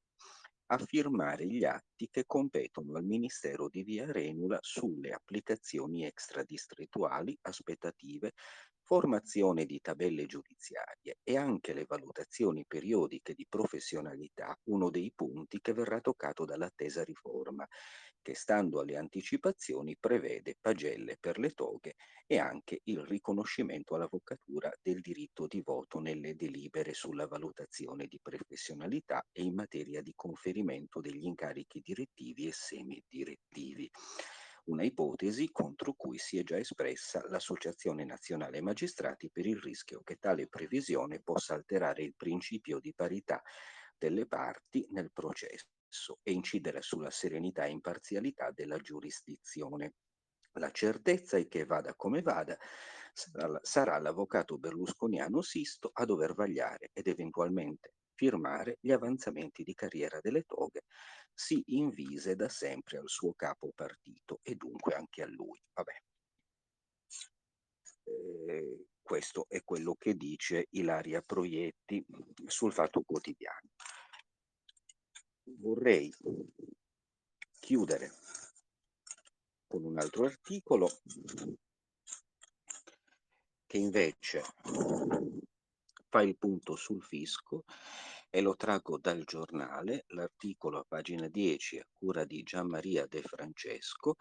a 0.71 0.77
firmare 0.77 1.47
gli 1.47 1.63
atti 1.63 2.09
che 2.09 2.25
competono 2.25 2.95
al 2.95 3.03
Ministero 3.03 3.69
di 3.69 3.83
Via 3.83 4.11
Renula 4.11 4.59
sulle 4.61 5.11
applicazioni 5.11 6.05
extradistrettuali, 6.05 7.37
aspettative, 7.41 8.33
formazione 8.89 9.65
di 9.65 9.79
tabelle 9.81 10.25
giudiziarie 10.25 11.19
e 11.21 11.37
anche 11.37 11.73
le 11.73 11.85
valutazioni 11.87 12.65
periodiche 12.65 13.35
di 13.35 13.45
professionalità, 13.47 14.59
uno 14.63 14.89
dei 14.89 15.11
punti 15.13 15.59
che 15.61 15.73
verrà 15.73 16.01
toccato 16.01 16.43
dall'attesa 16.43 17.03
riforma, 17.03 17.67
che 18.19 18.33
stando 18.33 18.79
alle 18.79 18.97
anticipazioni 18.97 19.95
prevede 19.95 20.57
pagelle 20.59 21.17
per 21.19 21.37
le 21.37 21.51
toghe 21.51 21.97
e 22.25 22.39
anche 22.39 22.81
il 22.85 23.05
riconoscimento 23.05 23.93
all'avvocatura 23.93 24.71
del 24.81 25.01
diritto 25.01 25.45
di 25.45 25.61
voto 25.61 25.99
nelle 25.99 26.35
delibere 26.35 26.95
sulla 26.95 27.27
valutazione 27.27 28.07
di 28.07 28.19
professionalità 28.19 29.23
e 29.31 29.43
in 29.43 29.53
materia 29.53 30.01
di 30.01 30.13
conferimento 30.15 30.99
degli 30.99 31.25
incarichi 31.25 31.79
direttivi 31.79 32.47
e 32.47 32.53
semidirettivi 32.53 33.87
una 34.65 34.83
ipotesi 34.83 35.49
contro 35.51 35.93
cui 35.93 36.17
si 36.17 36.37
è 36.37 36.43
già 36.43 36.57
espressa 36.57 37.25
l'Associazione 37.29 38.05
Nazionale 38.05 38.61
Magistrati 38.61 39.29
per 39.31 39.45
il 39.45 39.57
rischio 39.59 40.01
che 40.03 40.17
tale 40.17 40.47
previsione 40.47 41.21
possa 41.21 41.53
alterare 41.53 42.03
il 42.03 42.15
principio 42.15 42.79
di 42.79 42.93
parità 42.93 43.41
delle 43.97 44.25
parti 44.27 44.87
nel 44.91 45.11
processo 45.11 46.19
e 46.23 46.31
incidere 46.31 46.81
sulla 46.81 47.09
serenità 47.09 47.65
e 47.65 47.71
imparzialità 47.71 48.51
della 48.51 48.77
giurisdizione. 48.77 49.93
La 50.53 50.71
certezza 50.71 51.37
è 51.37 51.47
che 51.47 51.65
vada 51.65 51.93
come 51.95 52.21
vada, 52.21 52.57
sarà, 53.61 53.99
l'avvocato 53.99 54.57
berlusconiano 54.57 55.41
Sisto 55.41 55.89
a 55.93 56.05
dover 56.05 56.33
vagliare 56.33 56.91
ed 56.93 57.07
eventualmente 57.07 57.93
firmare 58.19 58.79
gli 58.81 58.91
avanzamenti 58.91 59.63
di 59.63 59.73
carriera 59.73 60.19
delle 60.19 60.43
toghe, 60.43 60.83
si 61.33 61.63
invise 61.67 62.35
da 62.35 62.49
sempre 62.49 62.97
al 62.97 63.07
suo 63.07 63.33
capo 63.33 63.71
partito 63.73 64.41
e 64.43 64.55
dunque 64.55 64.93
anche 64.93 65.21
a 65.21 65.25
lui. 65.25 65.57
Eh, 68.03 68.87
questo 69.01 69.45
è 69.47 69.63
quello 69.63 69.95
che 69.95 70.15
dice 70.15 70.67
Ilaria 70.71 71.21
Proietti 71.21 72.05
sul 72.45 72.73
Fatto 72.73 73.03
Quotidiano. 73.03 73.69
Vorrei 75.43 76.13
chiudere 77.57 78.11
con 79.65 79.85
un 79.85 79.97
altro 79.97 80.25
articolo 80.25 80.89
che 83.65 83.77
invece 83.77 84.43
fa 86.09 86.21
il 86.21 86.37
punto 86.37 86.75
sul 86.75 87.01
fisco 87.03 87.63
e 88.29 88.41
lo 88.41 88.55
traggo 88.55 88.97
dal 88.97 89.23
giornale, 89.23 90.05
l'articolo 90.09 90.79
a 90.79 90.85
pagina 90.87 91.27
10 91.27 91.79
a 91.79 91.87
cura 91.91 92.25
di 92.25 92.43
Gianmaria 92.43 93.05
De 93.07 93.21
Francesco, 93.21 94.15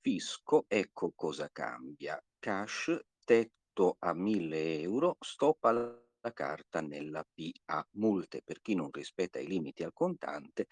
fisco, 0.00 0.64
ecco 0.68 1.12
cosa 1.14 1.50
cambia, 1.52 2.22
cash, 2.38 2.96
tetto 3.24 3.96
a 3.98 4.14
1000 4.14 4.80
euro, 4.80 5.16
stop 5.20 5.64
alla 5.64 6.02
carta 6.32 6.80
nella 6.80 7.24
PA, 7.24 7.86
multe 7.92 8.42
per 8.42 8.60
chi 8.60 8.74
non 8.74 8.90
rispetta 8.90 9.38
i 9.38 9.46
limiti 9.46 9.82
al 9.82 9.92
contante 9.92 10.66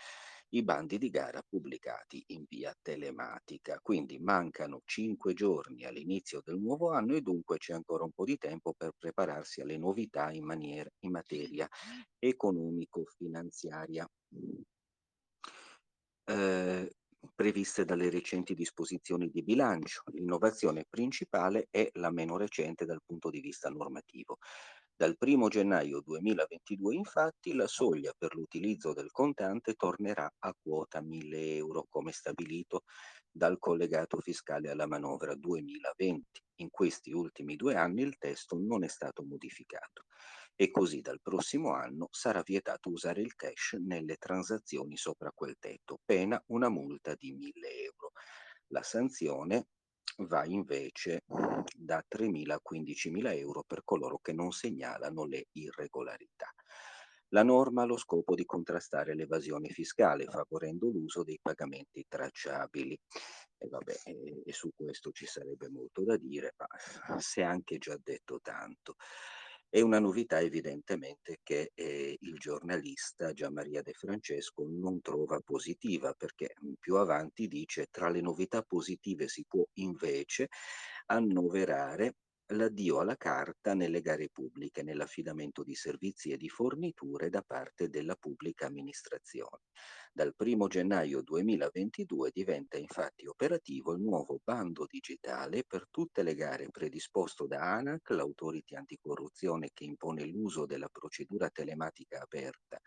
i 0.51 0.63
bandi 0.63 0.99
di 0.99 1.11
gara 1.11 1.43
pubblicati 1.47 2.23
in 2.29 2.45
via 2.49 2.75
telematica. 2.81 3.79
Quindi 3.83 4.19
mancano 4.19 4.83
cinque 4.85 5.35
giorni 5.35 5.85
all'inizio 5.85 6.41
del 6.45 6.59
nuovo 6.59 6.93
anno 6.93 7.15
e 7.15 7.21
dunque 7.21 7.59
c'è 7.59 7.73
ancora 7.73 8.05
un 8.05 8.13
po' 8.13 8.25
di 8.25 8.37
tempo 8.37 8.73
per 8.77 8.93
prepararsi 8.97 9.61
alle 9.61 9.77
novità 9.77 10.31
in, 10.31 10.45
maniera, 10.45 10.91
in 11.01 11.11
materia 11.11 11.69
economico-finanziaria. 12.19 14.09
Eh, 16.29 16.91
previste 17.35 17.85
dalle 17.85 18.11
recenti 18.11 18.55
disposizioni 18.55 19.29
di 19.29 19.43
bilancio. 19.43 20.03
L'innovazione 20.13 20.85
principale 20.89 21.69
è 21.71 21.89
la 21.95 22.11
meno 22.11 22.37
recente 22.37 22.85
dal 22.85 23.03
punto 23.05 23.31
di 23.31 23.41
vista 23.41 23.69
normativo. 23.69 24.39
Dal 24.99 25.15
1 25.19 25.49
gennaio 25.49 26.01
2022 26.01 26.95
infatti 26.95 27.53
la 27.53 27.67
soglia 27.67 28.15
per 28.17 28.35
l'utilizzo 28.35 28.95
del 28.95 29.11
contante 29.11 29.75
tornerà 29.75 30.27
a 30.39 30.55
quota 30.59 31.03
1000 31.03 31.57
euro 31.57 31.85
come 31.91 32.13
stabilito 32.13 32.85
dal 33.31 33.59
collegato 33.59 34.19
fiscale 34.21 34.71
alla 34.71 34.87
manovra 34.87 35.35
2020. 35.35 36.43
In 36.61 36.71
questi 36.71 37.13
ultimi 37.13 37.57
due 37.57 37.75
anni 37.75 38.01
il 38.01 38.17
testo 38.17 38.57
non 38.59 38.85
è 38.85 38.89
stato 38.89 39.23
modificato 39.23 40.07
e 40.55 40.71
così 40.71 41.03
dal 41.03 41.21
prossimo 41.21 41.75
anno 41.75 42.09
sarà 42.11 42.41
vietato 42.43 42.89
usare 42.89 43.21
il 43.21 43.35
cash 43.35 43.77
nelle 43.79 44.17
transazioni 44.17 44.97
sopra 44.97 45.31
quel 45.31 45.57
tetto, 45.59 46.01
pena 46.07 46.43
una 46.47 46.71
multa 46.71 47.15
di 47.15 47.35
1000 47.35 47.69
euro. 47.83 48.13
La 48.69 48.83
sanzione 48.83 49.67
va 50.19 50.45
invece 50.45 51.25
da 51.77 52.05
3.000 52.09 52.53
a 52.53 52.61
15.000 52.63 53.37
euro 53.37 53.63
per 53.67 53.83
coloro 53.85 54.19
che 54.19 54.33
non 54.33 54.53
segnalano 54.53 55.25
le 55.25 55.47
irregolarità. 55.53 56.53
La 57.31 57.43
norma 57.43 57.83
ha 57.83 57.87
lo 57.87 57.97
scopo 57.97 58.35
di 58.35 58.45
contrastare 58.45 59.15
l'evasione 59.15 59.69
fiscale, 59.69 60.27
favorendo 60.27 60.89
l'uso 60.89 61.25
dei 61.25 61.39
pagamenti 61.43 62.05
tracciabili. 62.09 62.99
E, 63.59 63.69
vabbè, 63.69 63.95
e, 64.05 64.43
e 64.45 64.53
su 64.53 64.71
questo 64.75 65.11
ci 65.11 65.27
sarebbe 65.27 65.69
molto 65.69 66.05
da 66.05 66.17
dire, 66.17 66.55
ma 66.57 67.19
si 67.19 67.41
è 67.41 67.45
anche 67.45 67.79
già 67.79 67.99
detto 68.01 68.39
tanto. 68.41 68.95
È 69.69 69.81
una 69.81 69.99
novità 69.99 70.41
evidentemente 70.41 71.41
che 71.43 71.73
eh, 71.75 72.17
il 72.21 72.39
giornalista 72.39 73.33
Gianmaria 73.33 73.83
De 73.83 73.93
Francesco 73.93 74.65
non 74.69 75.01
trova 75.01 75.41
positiva 75.41 76.15
perché 76.15 76.55
mm, 76.65 76.73
più 76.79 76.97
avanti 76.97 77.47
dice 77.49 77.87
tra 77.91 78.09
le 78.09 78.21
novità 78.21 78.63
positive 78.63 79.29
si 79.29 79.45
può 79.47 79.65
invece 79.75 80.49
annoverare 81.07 82.15
l'addio 82.51 83.01
alla 83.01 83.17
carta 83.17 83.75
nelle 83.75 84.01
gare 84.01 84.29
pubbliche, 84.31 84.83
nell'affidamento 84.83 85.65
di 85.65 85.75
servizi 85.75 86.31
e 86.31 86.37
di 86.37 86.49
forniture 86.49 87.29
da 87.29 87.43
parte 87.43 87.89
della 87.89 88.15
pubblica 88.15 88.67
amministrazione. 88.67 89.63
Dal 90.13 90.35
1 90.37 90.67
gennaio 90.69 91.23
2022 91.23 92.31
diventa 92.33 92.79
infatti 92.79 93.27
operativo 93.27 93.93
il 93.93 94.01
nuovo 94.01 94.41
bando 94.43 94.87
digitale 94.89 95.65
per 95.65 95.89
tutte 95.91 96.23
le 96.23 96.35
gare 96.35 96.71
predisposto 96.71 97.47
da 97.47 97.75
ANAC, 97.75 98.11
l'autority 98.11 98.77
anticorruzione 98.77 99.71
che 99.75 99.85
impone 99.85 100.25
l'uso 100.25 100.65
della 100.65 100.89
procedura 100.89 101.51
telematica 101.51 102.23
aperta 102.23 102.81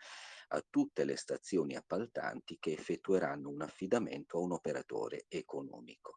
a 0.52 0.64
tutte 0.68 1.04
le 1.04 1.16
stazioni 1.16 1.76
appaltanti 1.76 2.56
che 2.58 2.72
effettueranno 2.72 3.48
un 3.48 3.62
affidamento 3.62 4.38
a 4.38 4.40
un 4.40 4.52
operatore 4.52 5.26
economico. 5.28 6.16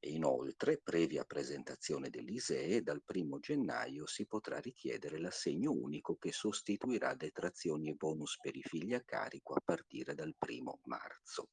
E 0.00 0.10
inoltre, 0.10 0.78
previa 0.78 1.24
presentazione 1.24 2.08
dell'ISEE, 2.08 2.82
dal 2.82 3.02
1 3.04 3.40
gennaio 3.40 4.06
si 4.06 4.26
potrà 4.26 4.58
richiedere 4.60 5.18
l'assegno 5.18 5.72
unico 5.72 6.16
che 6.16 6.30
sostituirà 6.30 7.14
detrazioni 7.14 7.88
e 7.88 7.94
bonus 7.94 8.38
per 8.40 8.54
i 8.54 8.62
figli 8.62 8.94
a 8.94 9.02
carico 9.02 9.54
a 9.54 9.60
partire 9.64 10.14
dal 10.14 10.34
1 10.38 10.80
marzo. 10.84 11.48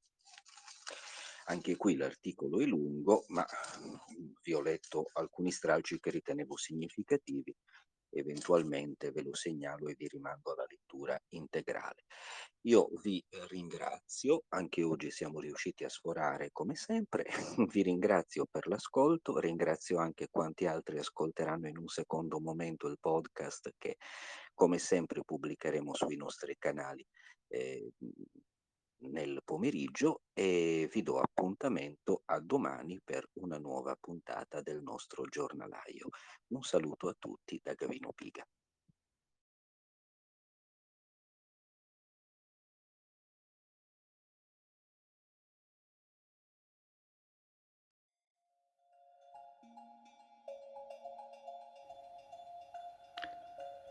Anche 1.47 1.75
qui 1.75 1.95
l'articolo 1.95 2.60
è 2.60 2.65
lungo, 2.65 3.25
ma 3.29 3.45
vi 4.41 4.53
ho 4.53 4.62
letto 4.62 5.10
alcuni 5.13 5.51
stralci 5.51 5.99
che 5.99 6.12
ritenevo 6.12 6.55
significativi, 6.55 7.55
eventualmente 8.10 9.12
ve 9.12 9.21
lo 9.23 9.34
segnalo 9.36 9.88
e 9.88 9.95
vi 9.95 10.08
rimando 10.08 10.53
alla 10.53 10.65
lettura. 10.67 10.75
Cultura 10.95 11.19
integrale. 11.29 12.05
Io 12.62 12.89
vi 13.03 13.23
ringrazio, 13.49 14.45
anche 14.49 14.81
oggi 14.81 15.12
siamo 15.12 15.39
riusciti 15.39 15.84
a 15.84 15.89
sforare 15.89 16.49
come 16.51 16.75
sempre, 16.75 17.25
vi 17.71 17.84
ringrazio 17.84 18.47
per 18.49 18.67
l'ascolto, 18.67 19.38
ringrazio 19.39 19.99
anche 19.99 20.29
quanti 20.31 20.65
altri 20.65 20.97
ascolteranno 20.97 21.67
in 21.67 21.77
un 21.77 21.88
secondo 21.88 22.39
momento 22.39 22.88
il 22.88 22.97
podcast 22.99 23.73
che 23.77 23.97
come 24.53 24.79
sempre 24.79 25.23
pubblicheremo 25.23 25.93
sui 25.93 26.15
nostri 26.15 26.55
canali 26.58 27.05
eh, 27.49 27.91
nel 29.10 29.41
pomeriggio 29.43 30.21
e 30.34 30.89
vi 30.91 31.03
do 31.03 31.19
appuntamento 31.19 32.21
a 32.25 32.39
domani 32.39 32.99
per 33.03 33.29
una 33.34 33.60
nuova 33.60 33.95
puntata 33.99 34.62
del 34.62 34.81
nostro 34.81 35.25
giornalaio. 35.25 36.08
Un 36.47 36.63
saluto 36.63 37.10
a 37.10 37.15
tutti 37.19 37.60
da 37.62 37.73
Gavino 37.73 38.12
Piga. 38.13 38.47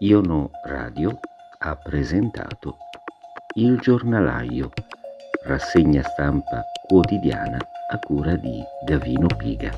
Iono 0.04 0.50
Radio 0.64 1.18
ha 1.60 1.76
presentato 1.76 2.76
Il 3.54 3.78
giornalaio, 3.78 4.70
rassegna 5.44 6.02
stampa 6.02 6.62
quotidiana 6.86 7.56
a 7.88 7.98
cura 8.00 8.36
di 8.36 8.62
Gavino 8.84 9.28
Piga. 9.28 9.70